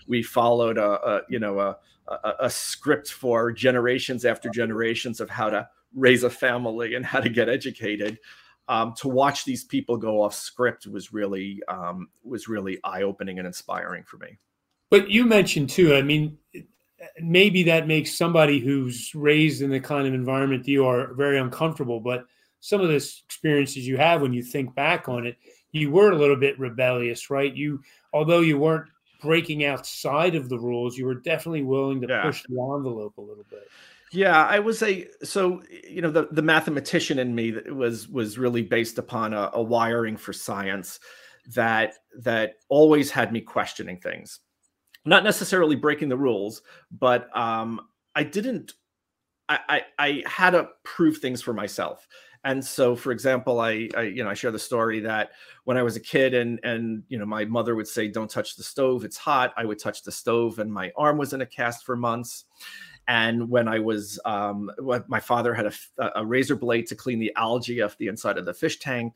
we 0.08 0.24
followed 0.24 0.78
a, 0.78 1.08
a 1.08 1.22
you 1.30 1.39
know 1.39 1.60
a, 1.60 1.78
a, 2.08 2.34
a 2.41 2.50
script 2.50 3.12
for 3.12 3.52
generations 3.52 4.24
after 4.26 4.50
generations 4.50 5.20
of 5.20 5.30
how 5.30 5.50
to 5.50 5.67
raise 5.96 6.24
a 6.24 6.30
family 6.30 6.96
and 6.96 7.06
how 7.06 7.20
to 7.20 7.30
get 7.30 7.50
educated. 7.50 8.20
Um, 8.67 8.93
to 8.97 9.10
watch 9.10 9.43
these 9.43 9.65
people 9.65 9.97
go 9.97 10.21
off 10.21 10.34
script 10.34 10.88
was 10.88 11.12
really 11.12 11.62
um, 11.67 12.10
was 12.24 12.47
really 12.47 12.80
eye 12.84 13.02
opening 13.02 13.38
and 13.38 13.45
inspiring 13.45 14.04
for 14.04 14.17
me. 14.17 14.38
But 14.89 15.10
you 15.10 15.26
mentioned 15.26 15.69
too. 15.69 15.95
I 15.95 16.02
mean, 16.02 16.38
maybe 17.19 17.63
that 17.63 17.88
makes 17.88 18.17
somebody 18.17 18.60
who's 18.60 19.13
raised 19.15 19.62
in 19.62 19.69
the 19.71 19.80
kind 19.80 20.08
of 20.08 20.13
environment 20.13 20.67
you 20.67 20.86
are 20.86 21.13
very 21.13 21.39
uncomfortable. 21.39 22.00
But 22.00 22.26
some 22.60 22.82
of 22.82 22.89
the 22.89 22.95
experiences 22.95 23.88
you 23.88 23.97
have 23.97 24.21
when 24.21 24.34
you 24.34 24.43
think 24.43 24.74
back 24.76 25.10
on 25.10 25.26
it, 25.26 25.38
you 25.71 25.91
were 25.91 26.12
a 26.12 26.17
little 26.17 26.36
bit 26.36 26.60
rebellious, 26.60 27.30
right? 27.30 27.54
You, 27.54 27.82
although 28.13 28.41
you 28.41 28.58
weren't 28.58 28.89
breaking 29.21 29.65
outside 29.65 30.36
of 30.36 30.50
the 30.50 30.60
rules, 30.60 30.97
you 30.97 31.06
were 31.06 31.15
definitely 31.15 31.63
willing 31.63 32.02
to 32.02 32.08
yeah. 32.08 32.24
push 32.24 32.43
the 32.43 32.62
envelope 32.76 33.17
a 33.17 33.21
little 33.21 33.45
bit. 33.50 33.67
Yeah, 34.12 34.45
I 34.45 34.60
was 34.60 34.84
a 34.84 35.08
so 35.24 35.63
you 35.89 36.02
know 36.02 36.12
the 36.12 36.28
the 36.32 36.41
mathematician 36.41 37.17
in 37.19 37.34
me 37.34 37.54
was 37.71 38.10
was 38.10 38.38
really 38.38 38.62
based 38.62 38.97
upon 38.97 39.34
a, 39.34 39.50
a 39.54 39.62
wiring 39.63 40.17
for 40.17 40.34
science 40.34 41.00
that 41.56 41.95
that 42.19 42.56
always 42.67 43.10
had 43.10 43.32
me 43.32 43.39
questioning 43.39 43.97
things, 44.00 44.39
not 45.06 45.24
necessarily 45.24 45.76
breaking 45.78 46.10
the 46.10 46.17
rules, 46.17 46.62
but 46.91 47.36
um, 47.38 47.82
I 48.15 48.24
didn't. 48.24 48.74
I, 49.50 49.60
I 49.69 49.84
I 50.00 50.24
had 50.28 50.52
to 50.52 50.69
prove 50.84 51.17
things 51.17 51.41
for 51.41 51.54
myself. 51.54 52.08
And 52.43 52.65
so, 52.65 52.95
for 52.95 53.12
example, 53.12 53.60
I, 53.60 53.89
I, 53.95 54.02
you 54.04 54.24
know 54.24 54.30
I 54.30 54.34
share 54.34 54.52
the 54.52 54.60
story 54.60 55.00
that 55.02 55.32
when 55.65 55.78
I 55.78 55.84
was 55.84 55.95
a 55.95 56.02
kid 56.02 56.34
and 56.34 56.60
and 56.63 57.04
you 57.10 57.17
know 57.19 57.26
my 57.26 57.45
mother 57.45 57.76
would 57.76 57.88
say, 57.88 58.08
"Don't 58.10 58.30
touch 58.30 58.56
the 58.58 58.63
stove; 58.63 59.06
it's 59.06 59.17
hot." 59.17 59.54
I 59.58 59.65
would 59.65 59.80
touch 59.80 60.04
the 60.04 60.12
stove, 60.12 60.60
and 60.60 60.74
my 60.74 60.91
arm 60.97 61.17
was 61.17 61.34
in 61.34 61.41
a 61.41 61.45
cast 61.45 61.86
for 61.86 61.95
months. 61.95 62.45
And 63.08 63.50
when 63.50 63.68
I 63.68 63.80
was, 63.80 64.20
um, 64.26 64.72
my 65.08 65.20
father 65.20 65.54
had 65.54 65.66
a, 65.66 66.12
a 66.16 66.26
razor 66.26 66.56
blade 66.56 66.88
to 66.88 66.96
clean 66.96 67.20
the 67.20 67.34
algae 67.36 67.82
off 67.82 67.98
the 67.98 68.08
inside 68.08 68.38
of 68.38 68.46
the 68.46 68.54
fish 68.54 68.80
tank. 68.80 69.16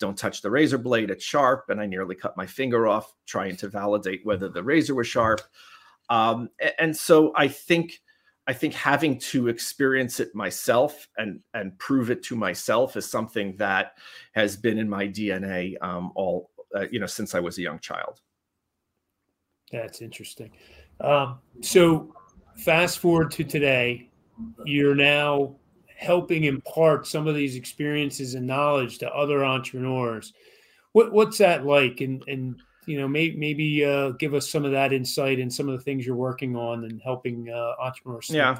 Don't 0.00 0.16
touch 0.16 0.42
the 0.42 0.50
razor 0.50 0.78
blade; 0.78 1.10
it's 1.10 1.24
sharp. 1.24 1.70
And 1.70 1.80
I 1.80 1.86
nearly 1.86 2.14
cut 2.14 2.36
my 2.36 2.46
finger 2.46 2.86
off 2.86 3.14
trying 3.26 3.56
to 3.56 3.68
validate 3.68 4.24
whether 4.24 4.48
the 4.48 4.62
razor 4.62 4.94
was 4.94 5.08
sharp. 5.08 5.40
Um, 6.08 6.50
and 6.78 6.96
so 6.96 7.32
I 7.36 7.48
think 7.48 8.00
I 8.46 8.54
think 8.54 8.72
having 8.72 9.18
to 9.18 9.48
experience 9.48 10.20
it 10.20 10.34
myself 10.34 11.06
and 11.18 11.40
and 11.52 11.78
prove 11.78 12.10
it 12.10 12.22
to 12.24 12.36
myself 12.36 12.96
is 12.96 13.08
something 13.08 13.54
that 13.56 13.98
has 14.32 14.56
been 14.56 14.78
in 14.78 14.88
my 14.88 15.06
DNA 15.06 15.74
um, 15.82 16.12
all 16.14 16.50
uh, 16.74 16.86
you 16.90 16.98
know 16.98 17.06
since 17.06 17.34
I 17.34 17.40
was 17.40 17.58
a 17.58 17.62
young 17.62 17.78
child. 17.78 18.20
That's 19.70 20.00
interesting. 20.00 20.50
Um, 21.00 21.40
so 21.60 22.14
fast 22.58 22.98
forward 22.98 23.30
to 23.32 23.44
today, 23.44 24.08
you're 24.64 24.94
now 24.94 25.56
helping 25.96 26.44
impart 26.44 27.06
some 27.06 27.26
of 27.26 27.34
these 27.34 27.56
experiences 27.56 28.34
and 28.34 28.46
knowledge 28.46 28.98
to 28.98 29.10
other 29.12 29.44
entrepreneurs. 29.44 30.32
What, 30.92 31.12
what's 31.12 31.38
that 31.38 31.66
like? 31.66 32.00
And, 32.00 32.22
and 32.28 32.60
you 32.86 33.00
know, 33.00 33.08
may, 33.08 33.32
maybe 33.32 33.84
uh, 33.84 34.10
give 34.10 34.34
us 34.34 34.48
some 34.48 34.64
of 34.64 34.72
that 34.72 34.92
insight 34.92 35.38
and 35.40 35.52
some 35.52 35.68
of 35.68 35.76
the 35.76 35.82
things 35.82 36.06
you're 36.06 36.16
working 36.16 36.56
on 36.56 36.84
and 36.84 37.00
helping 37.02 37.48
uh, 37.50 37.74
entrepreneurs. 37.80 38.30
Yeah. 38.30 38.58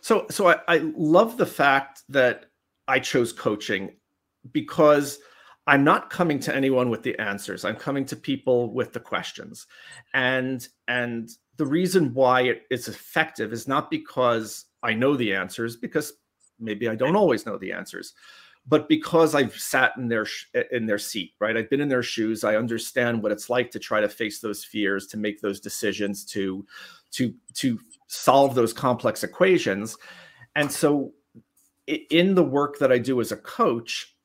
So, 0.00 0.26
so 0.30 0.48
I, 0.48 0.60
I 0.68 0.78
love 0.96 1.36
the 1.36 1.46
fact 1.46 2.02
that 2.10 2.46
I 2.86 3.00
chose 3.00 3.32
coaching 3.32 3.92
because 4.52 5.18
I'm 5.66 5.82
not 5.82 6.10
coming 6.10 6.38
to 6.40 6.54
anyone 6.54 6.90
with 6.90 7.02
the 7.02 7.18
answers. 7.18 7.64
I'm 7.64 7.76
coming 7.76 8.04
to 8.06 8.16
people 8.16 8.72
with 8.72 8.92
the 8.92 9.00
questions. 9.00 9.66
And 10.14 10.66
and 10.86 11.28
the 11.56 11.66
reason 11.66 12.12
why 12.14 12.42
it 12.42 12.62
is 12.70 12.88
effective 12.88 13.52
is 13.52 13.66
not 13.68 13.90
because 13.90 14.66
I 14.82 14.94
know 14.94 15.16
the 15.16 15.34
answers 15.34 15.76
because 15.76 16.12
maybe 16.58 16.88
I 16.88 16.94
don't 16.94 17.16
always 17.16 17.46
know 17.46 17.58
the 17.58 17.72
answers, 17.72 18.14
but 18.66 18.88
because 18.88 19.34
I've 19.34 19.56
sat 19.56 19.92
in 19.96 20.08
their 20.08 20.26
in 20.72 20.86
their 20.86 20.98
seat, 20.98 21.32
right? 21.40 21.56
I've 21.56 21.70
been 21.70 21.80
in 21.80 21.88
their 21.88 22.02
shoes. 22.02 22.44
I 22.44 22.56
understand 22.56 23.22
what 23.22 23.32
it's 23.32 23.48
like 23.48 23.70
to 23.72 23.78
try 23.78 24.00
to 24.00 24.08
face 24.08 24.40
those 24.40 24.64
fears, 24.64 25.06
to 25.08 25.16
make 25.16 25.40
those 25.40 25.60
decisions, 25.60 26.24
to 26.26 26.66
to 27.12 27.34
to 27.54 27.78
solve 28.08 28.54
those 28.54 28.72
complex 28.72 29.22
equations. 29.24 29.96
And 30.54 30.70
so 30.70 31.12
in 31.86 32.34
the 32.34 32.42
work 32.42 32.78
that 32.78 32.90
I 32.90 32.98
do 32.98 33.20
as 33.20 33.32
a 33.32 33.36
coach, 33.36 34.15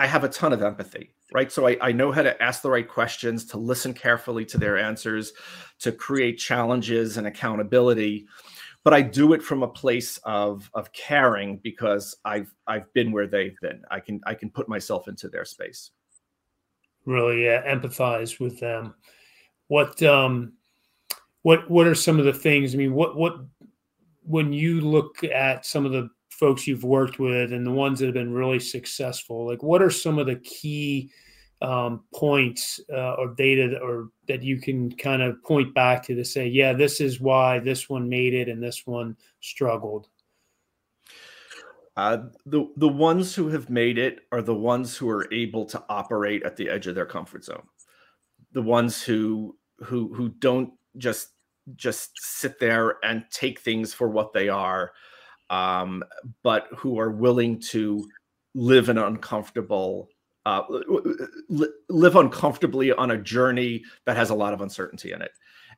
I 0.00 0.06
have 0.06 0.24
a 0.24 0.30
ton 0.30 0.54
of 0.54 0.62
empathy, 0.62 1.12
right? 1.30 1.52
So 1.52 1.68
I, 1.68 1.76
I, 1.82 1.92
know 1.92 2.10
how 2.10 2.22
to 2.22 2.42
ask 2.42 2.62
the 2.62 2.70
right 2.70 2.88
questions, 2.88 3.44
to 3.44 3.58
listen 3.58 3.92
carefully 3.92 4.46
to 4.46 4.56
their 4.56 4.78
answers, 4.78 5.34
to 5.80 5.92
create 5.92 6.38
challenges 6.38 7.18
and 7.18 7.26
accountability. 7.26 8.26
But 8.82 8.94
I 8.94 9.02
do 9.02 9.34
it 9.34 9.42
from 9.42 9.62
a 9.62 9.68
place 9.68 10.16
of 10.24 10.70
of 10.72 10.90
caring 10.94 11.58
because 11.58 12.16
I've 12.24 12.50
I've 12.66 12.90
been 12.94 13.12
where 13.12 13.26
they've 13.26 13.58
been. 13.60 13.82
I 13.90 14.00
can 14.00 14.22
I 14.24 14.32
can 14.32 14.48
put 14.48 14.70
myself 14.70 15.06
into 15.06 15.28
their 15.28 15.44
space. 15.44 15.90
Really, 17.04 17.42
empathize 17.42 18.40
with 18.40 18.58
them. 18.58 18.94
What 19.68 20.02
um 20.02 20.54
what 21.42 21.70
what 21.70 21.86
are 21.86 21.94
some 21.94 22.18
of 22.18 22.24
the 22.24 22.32
things? 22.32 22.74
I 22.74 22.78
mean, 22.78 22.94
what 22.94 23.18
what 23.18 23.36
when 24.22 24.50
you 24.54 24.80
look 24.80 25.22
at 25.24 25.66
some 25.66 25.84
of 25.84 25.92
the 25.92 26.08
folks 26.40 26.66
you've 26.66 26.84
worked 26.84 27.18
with 27.18 27.52
and 27.52 27.66
the 27.66 27.70
ones 27.70 27.98
that 27.98 28.06
have 28.06 28.14
been 28.14 28.32
really 28.32 28.58
successful, 28.58 29.46
like 29.46 29.62
what 29.62 29.82
are 29.82 29.90
some 29.90 30.18
of 30.18 30.26
the 30.26 30.36
key 30.36 31.10
um, 31.60 32.02
points 32.14 32.80
uh, 32.90 33.12
or 33.14 33.34
data 33.34 33.68
that, 33.68 33.82
or 33.82 34.08
that 34.26 34.42
you 34.42 34.58
can 34.58 34.90
kind 34.90 35.20
of 35.20 35.42
point 35.44 35.74
back 35.74 36.02
to 36.02 36.14
to 36.14 36.24
say, 36.24 36.46
yeah, 36.46 36.72
this 36.72 36.98
is 36.98 37.20
why 37.20 37.58
this 37.58 37.90
one 37.90 38.08
made 38.08 38.32
it 38.32 38.48
and 38.48 38.62
this 38.62 38.86
one 38.86 39.14
struggled? 39.40 40.08
Uh, 41.96 42.18
the 42.46 42.66
the 42.76 42.88
ones 42.88 43.34
who 43.34 43.48
have 43.48 43.68
made 43.68 43.98
it 43.98 44.20
are 44.32 44.40
the 44.40 44.54
ones 44.54 44.96
who 44.96 45.10
are 45.10 45.30
able 45.34 45.66
to 45.66 45.84
operate 45.90 46.42
at 46.44 46.56
the 46.56 46.70
edge 46.70 46.86
of 46.86 46.94
their 46.94 47.04
comfort 47.04 47.44
zone. 47.44 47.66
The 48.52 48.62
ones 48.62 49.02
who 49.02 49.58
who 49.80 50.14
who 50.14 50.30
don't 50.30 50.72
just 50.96 51.28
just 51.76 52.12
sit 52.14 52.58
there 52.58 52.96
and 53.04 53.24
take 53.30 53.60
things 53.60 53.92
for 53.92 54.08
what 54.08 54.32
they 54.32 54.48
are, 54.48 54.92
um, 55.50 56.02
but 56.42 56.68
who 56.76 56.98
are 56.98 57.10
willing 57.10 57.60
to 57.60 58.08
live 58.54 58.88
an 58.88 58.98
uncomfortable 58.98 60.08
uh, 60.46 60.62
live 61.88 62.16
uncomfortably 62.16 62.92
on 62.92 63.10
a 63.10 63.18
journey 63.18 63.84
that 64.06 64.16
has 64.16 64.30
a 64.30 64.34
lot 64.34 64.54
of 64.54 64.62
uncertainty 64.62 65.12
in 65.12 65.20
it. 65.20 65.32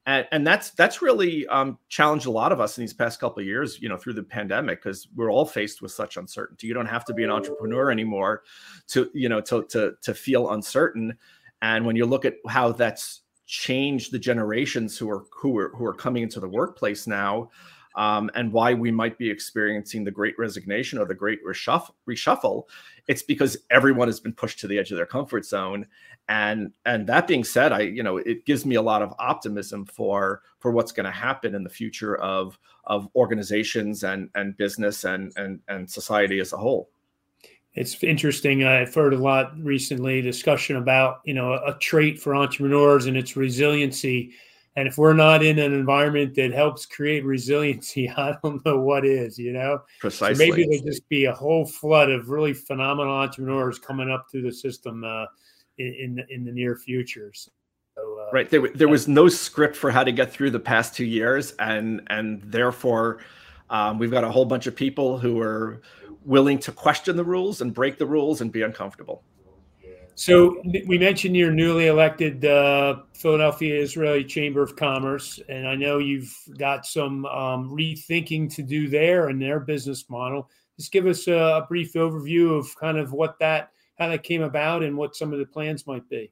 And, 0.06 0.26
and 0.32 0.46
that's 0.46 0.70
that's 0.70 1.02
really 1.02 1.46
um, 1.48 1.78
challenged 1.88 2.26
a 2.26 2.30
lot 2.30 2.52
of 2.52 2.60
us 2.60 2.76
in 2.76 2.82
these 2.82 2.92
past 2.92 3.20
couple 3.20 3.40
of 3.40 3.46
years, 3.46 3.80
you 3.80 3.88
know, 3.88 3.96
through 3.96 4.14
the 4.14 4.22
pandemic, 4.22 4.82
because 4.82 5.08
we're 5.14 5.30
all 5.30 5.46
faced 5.46 5.82
with 5.82 5.92
such 5.92 6.16
uncertainty. 6.16 6.66
You 6.66 6.74
don't 6.74 6.86
have 6.86 7.04
to 7.06 7.14
be 7.14 7.24
an 7.24 7.30
entrepreneur 7.30 7.90
anymore 7.90 8.42
to, 8.88 9.10
you 9.14 9.28
know, 9.28 9.40
to 9.42 9.64
to 9.64 9.94
to 10.02 10.14
feel 10.14 10.52
uncertain. 10.52 11.16
And 11.60 11.86
when 11.86 11.94
you 11.94 12.06
look 12.06 12.24
at 12.24 12.34
how 12.48 12.72
that's 12.72 13.22
changed 13.46 14.12
the 14.12 14.18
generations 14.18 14.98
who 14.98 15.08
are 15.10 15.24
who 15.30 15.56
are 15.58 15.68
who 15.76 15.84
are 15.84 15.94
coming 15.94 16.24
into 16.24 16.40
the 16.40 16.48
workplace 16.48 17.06
now, 17.06 17.50
um, 17.94 18.30
and 18.34 18.52
why 18.52 18.74
we 18.74 18.90
might 18.90 19.18
be 19.18 19.30
experiencing 19.30 20.04
the 20.04 20.10
great 20.10 20.38
resignation 20.38 20.98
or 20.98 21.04
the 21.04 21.14
great 21.14 21.40
reshuffle, 21.44 22.64
it's 23.08 23.22
because 23.22 23.56
everyone 23.70 24.08
has 24.08 24.20
been 24.20 24.32
pushed 24.32 24.60
to 24.60 24.66
the 24.66 24.78
edge 24.78 24.90
of 24.90 24.96
their 24.96 25.06
comfort 25.06 25.44
zone. 25.44 25.86
And 26.28 26.72
and 26.86 27.06
that 27.08 27.26
being 27.26 27.42
said 27.42 27.72
i 27.72 27.80
you 27.80 28.04
know 28.04 28.18
it 28.18 28.46
gives 28.46 28.64
me 28.64 28.76
a 28.76 28.82
lot 28.82 29.02
of 29.02 29.12
optimism 29.18 29.84
for 29.84 30.42
for 30.60 30.70
what's 30.70 30.92
going 30.92 31.04
to 31.04 31.10
happen 31.10 31.54
in 31.54 31.64
the 31.64 31.68
future 31.68 32.16
of 32.16 32.56
of 32.84 33.08
organizations 33.16 34.04
and 34.04 34.30
and 34.36 34.56
business 34.56 35.04
and 35.04 35.32
and 35.36 35.58
and 35.68 35.90
society 35.90 36.38
as 36.38 36.52
a 36.52 36.56
whole. 36.56 36.90
It's 37.74 38.02
interesting 38.04 38.64
i've 38.64 38.94
heard 38.94 39.14
a 39.14 39.18
lot 39.18 39.52
recently 39.58 40.20
discussion 40.20 40.76
about 40.76 41.22
you 41.24 41.34
know 41.34 41.54
a 41.54 41.76
trait 41.80 42.20
for 42.20 42.36
entrepreneurs 42.36 43.06
and 43.06 43.16
its 43.16 43.36
resiliency 43.36 44.32
and 44.74 44.88
if 44.88 44.96
we're 44.96 45.12
not 45.12 45.44
in 45.44 45.58
an 45.58 45.74
environment 45.74 46.34
that 46.36 46.52
helps 46.52 46.86
create 46.86 47.24
resiliency, 47.24 48.08
I 48.16 48.36
don't 48.42 48.64
know 48.64 48.80
what 48.80 49.04
is, 49.04 49.38
you 49.38 49.52
know? 49.52 49.80
Precisely. 50.00 50.34
So 50.34 50.50
maybe 50.50 50.64
there'll 50.64 50.84
just 50.84 51.08
be 51.08 51.26
a 51.26 51.32
whole 51.32 51.66
flood 51.66 52.10
of 52.10 52.30
really 52.30 52.54
phenomenal 52.54 53.12
entrepreneurs 53.12 53.78
coming 53.78 54.10
up 54.10 54.26
through 54.30 54.42
the 54.42 54.52
system 54.52 55.04
uh, 55.04 55.26
in, 55.78 56.24
in 56.30 56.44
the, 56.44 56.52
near 56.52 56.76
future. 56.76 57.32
So, 57.34 57.50
uh, 57.98 58.30
right. 58.32 58.48
There, 58.48 58.66
there 58.68 58.88
was 58.88 59.08
no 59.08 59.28
script 59.28 59.76
for 59.76 59.90
how 59.90 60.04
to 60.04 60.12
get 60.12 60.32
through 60.32 60.50
the 60.50 60.60
past 60.60 60.94
two 60.94 61.04
years. 61.04 61.52
And, 61.58 62.02
and 62.08 62.40
therefore, 62.42 63.18
um, 63.68 63.98
we've 63.98 64.10
got 64.10 64.24
a 64.24 64.30
whole 64.30 64.46
bunch 64.46 64.66
of 64.66 64.74
people 64.74 65.18
who 65.18 65.38
are 65.40 65.82
willing 66.24 66.58
to 66.60 66.72
question 66.72 67.16
the 67.16 67.24
rules 67.24 67.60
and 67.60 67.74
break 67.74 67.98
the 67.98 68.06
rules 68.06 68.40
and 68.40 68.50
be 68.50 68.62
uncomfortable. 68.62 69.22
So 70.14 70.60
we 70.86 70.98
mentioned 70.98 71.36
your 71.36 71.50
newly 71.50 71.86
elected 71.86 72.44
uh, 72.44 72.96
Philadelphia 73.14 73.80
Israeli 73.80 74.24
Chamber 74.24 74.62
of 74.62 74.76
Commerce, 74.76 75.40
and 75.48 75.66
I 75.66 75.74
know 75.74 75.98
you've 75.98 76.36
got 76.58 76.84
some 76.84 77.24
um, 77.26 77.70
rethinking 77.70 78.54
to 78.54 78.62
do 78.62 78.88
there 78.88 79.28
and 79.28 79.40
their 79.40 79.58
business 79.58 80.10
model. 80.10 80.50
Just 80.78 80.92
give 80.92 81.06
us 81.06 81.28
a, 81.28 81.32
a, 81.34 81.66
brief 81.66 81.94
overview 81.94 82.58
of 82.58 82.74
kind 82.76 82.98
of 82.98 83.12
what 83.12 83.38
that 83.38 83.70
how 83.98 84.08
that 84.08 84.22
came 84.22 84.42
about 84.42 84.82
and 84.82 84.96
what 84.96 85.16
some 85.16 85.32
of 85.32 85.38
the 85.38 85.46
plans 85.46 85.86
might 85.86 86.06
be. 86.08 86.30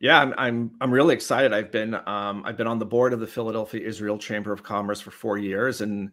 Yeah, 0.00 0.20
I'm 0.20 0.34
I'm, 0.36 0.70
I'm 0.80 0.90
really 0.92 1.14
excited. 1.14 1.52
I've 1.52 1.70
been 1.70 1.94
um, 1.94 2.42
I've 2.44 2.56
been 2.56 2.66
on 2.66 2.78
the 2.78 2.86
board 2.86 3.12
of 3.12 3.20
the 3.20 3.26
Philadelphia 3.26 3.86
Israel 3.86 4.18
Chamber 4.18 4.52
of 4.52 4.62
Commerce 4.62 5.00
for 5.00 5.10
four 5.12 5.38
years, 5.38 5.80
and 5.82 6.10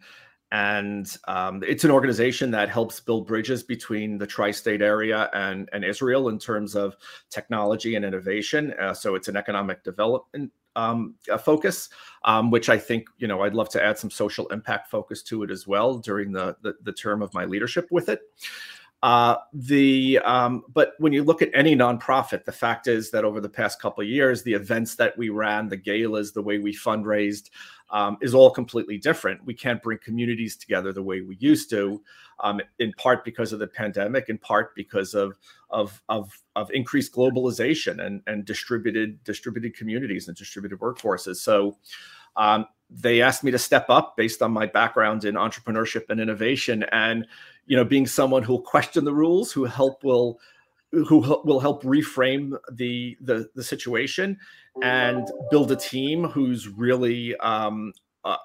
and 0.52 1.18
um, 1.28 1.64
it's 1.68 1.84
an 1.84 1.92
organization 1.92 2.52
that 2.52 2.70
helps 2.70 3.00
build 3.00 3.28
bridges 3.28 3.64
between 3.64 4.18
the 4.18 4.28
tri-state 4.28 4.82
area 4.82 5.30
and, 5.34 5.70
and 5.74 5.84
Israel 5.84 6.30
in 6.30 6.40
terms 6.40 6.76
of 6.76 6.96
technology 7.30 7.96
and 7.96 8.06
innovation. 8.06 8.74
Uh, 8.80 8.94
so 8.94 9.16
it's 9.16 9.28
an 9.28 9.36
economic 9.36 9.84
development 9.84 10.52
um, 10.76 11.16
focus, 11.44 11.90
um, 12.26 12.52
which 12.52 12.70
I 12.70 12.78
think 12.78 13.08
you 13.18 13.28
know 13.28 13.42
I'd 13.42 13.54
love 13.54 13.70
to 13.70 13.84
add 13.84 13.98
some 13.98 14.12
social 14.12 14.48
impact 14.48 14.90
focus 14.90 15.24
to 15.24 15.44
it 15.44 15.52
as 15.52 15.66
well 15.66 15.98
during 15.98 16.32
the 16.32 16.56
the, 16.62 16.76
the 16.84 16.94
term 16.94 17.22
of 17.22 17.34
my 17.34 17.46
leadership 17.46 17.88
with 17.92 18.10
it. 18.10 18.22
Uh, 19.06 19.38
the 19.54 20.18
um, 20.26 20.64
but 20.74 20.94
when 20.98 21.14
you 21.14 21.24
look 21.24 21.44
at 21.44 21.52
any 21.54 21.76
nonprofit, 21.76 22.44
the 22.44 22.52
fact 22.52 22.88
is 22.88 23.12
that 23.12 23.24
over 23.24 23.40
the 23.40 23.48
past 23.48 23.80
couple 23.80 24.02
of 24.02 24.10
years, 24.10 24.42
the 24.42 24.54
events 24.54 24.96
that 24.96 25.16
we 25.16 25.30
ran, 25.30 25.70
the 25.70 25.78
galas, 25.78 26.32
the 26.32 26.42
way 26.42 26.58
we 26.58 26.74
fundraised, 26.74 27.52
um, 27.92 28.18
is 28.20 28.34
all 28.34 28.50
completely 28.50 28.98
different. 28.98 29.46
We 29.46 29.54
can't 29.54 29.80
bring 29.84 30.00
communities 30.04 30.58
together 30.58 30.92
the 30.92 31.04
way 31.04 31.22
we 31.22 31.36
used 31.40 31.70
to, 31.70 32.02
um, 32.40 32.60
in 32.80 32.94
part 32.94 33.24
because 33.24 33.54
of 33.54 33.60
the 33.60 33.68
pandemic, 33.68 34.28
in 34.28 34.40
part 34.40 34.74
because 34.74 35.14
of 35.14 35.38
of 35.70 36.02
of, 36.10 36.32
of 36.56 36.72
increased 36.72 37.14
globalization 37.14 38.04
and 38.04 38.24
and 38.26 38.44
distributed 38.44 39.24
distributed 39.24 39.78
communities 39.78 40.28
and 40.30 40.36
distributed 40.36 40.80
workforces. 40.80 41.36
So. 41.36 41.78
Um, 42.38 42.66
they 42.90 43.22
asked 43.22 43.44
me 43.44 43.50
to 43.50 43.58
step 43.58 43.90
up 43.90 44.16
based 44.16 44.42
on 44.42 44.52
my 44.52 44.68
background 44.68 45.26
in 45.26 45.36
entrepreneurship 45.36 46.04
and 46.10 46.20
innovation 46.20 46.84
and 46.92 47.26
you 47.66 47.76
know 47.76 47.86
being 47.86 48.08
someone 48.08 48.44
who'll 48.44 48.62
question 48.62 49.06
the 49.06 49.14
rules 49.14 49.52
who 49.52 49.66
help 49.66 50.04
will 50.04 50.40
who 50.92 51.18
will 51.44 51.60
help 51.60 51.84
reframe 51.84 52.58
the 52.72 53.18
the, 53.22 53.50
the 53.56 53.64
situation 53.64 54.38
and 54.82 55.28
build 55.52 55.72
a 55.72 55.76
team 55.76 56.26
who's 56.26 56.68
really 56.68 57.36
um, 57.38 57.94
uh, 58.26 58.38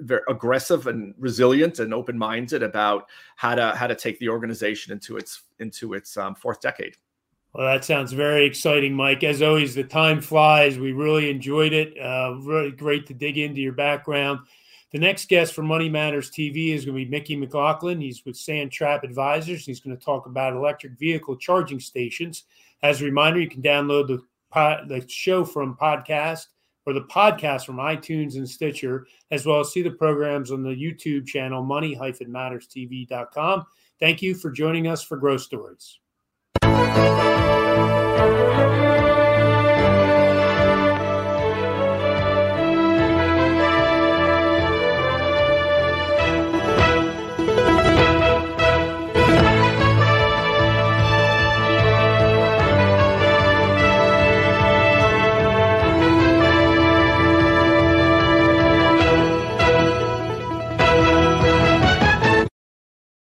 very 0.00 0.20
aggressive 0.28 0.86
and 0.86 1.14
resilient 1.18 1.78
and 1.78 1.94
open-minded 1.94 2.62
about 2.62 3.08
how 3.36 3.54
to 3.54 3.74
how 3.74 3.86
to 3.86 3.94
take 3.94 4.18
the 4.18 4.28
organization 4.28 4.92
into 4.92 5.16
its 5.16 5.42
into 5.58 5.94
its 5.94 6.16
um, 6.16 6.34
fourth 6.34 6.60
decade. 6.60 6.96
Well, 7.54 7.66
that 7.66 7.86
sounds 7.86 8.12
very 8.12 8.44
exciting, 8.44 8.92
Mike. 8.92 9.24
As 9.24 9.40
always, 9.40 9.74
the 9.74 9.84
time 9.84 10.20
flies. 10.20 10.78
We 10.78 10.92
really 10.92 11.30
enjoyed 11.30 11.72
it. 11.72 11.98
Uh, 11.98 12.34
really 12.42 12.70
great 12.70 13.06
to 13.06 13.14
dig 13.14 13.38
into 13.38 13.62
your 13.62 13.72
background. 13.72 14.40
The 14.92 14.98
next 14.98 15.28
guest 15.28 15.52
for 15.52 15.62
Money 15.62 15.88
Matters 15.88 16.30
TV 16.30 16.72
is 16.72 16.84
going 16.84 16.96
to 16.96 17.04
be 17.04 17.10
Mickey 17.10 17.34
McLaughlin. 17.36 18.00
He's 18.00 18.24
with 18.24 18.36
Sandtrap 18.36 19.02
Advisors. 19.02 19.66
He's 19.66 19.80
going 19.80 19.96
to 19.96 20.04
talk 20.04 20.26
about 20.26 20.54
electric 20.54 20.96
vehicle 20.98 21.36
charging 21.36 21.80
stations. 21.80 22.44
As 22.82 23.02
a 23.02 23.04
reminder, 23.04 23.40
you 23.40 23.48
can 23.48 23.62
download 23.62 24.06
the 24.06 24.22
pod, 24.50 24.88
the 24.88 25.04
show 25.08 25.44
from 25.44 25.76
podcast 25.76 26.46
or 26.86 26.92
the 26.92 27.02
podcast 27.02 27.66
from 27.66 27.78
iTunes 27.78 28.36
and 28.36 28.48
Stitcher, 28.48 29.08
as 29.32 29.44
well 29.44 29.58
as 29.58 29.72
see 29.72 29.82
the 29.82 29.90
programs 29.90 30.52
on 30.52 30.62
the 30.62 30.70
YouTube 30.70 31.26
channel 31.26 31.64
money-matterstv.com. 31.64 33.66
Thank 33.98 34.22
you 34.22 34.36
for 34.36 34.52
joining 34.52 34.86
us 34.86 35.02
for 35.02 35.16
Growth 35.16 35.40
Stories. 35.40 35.98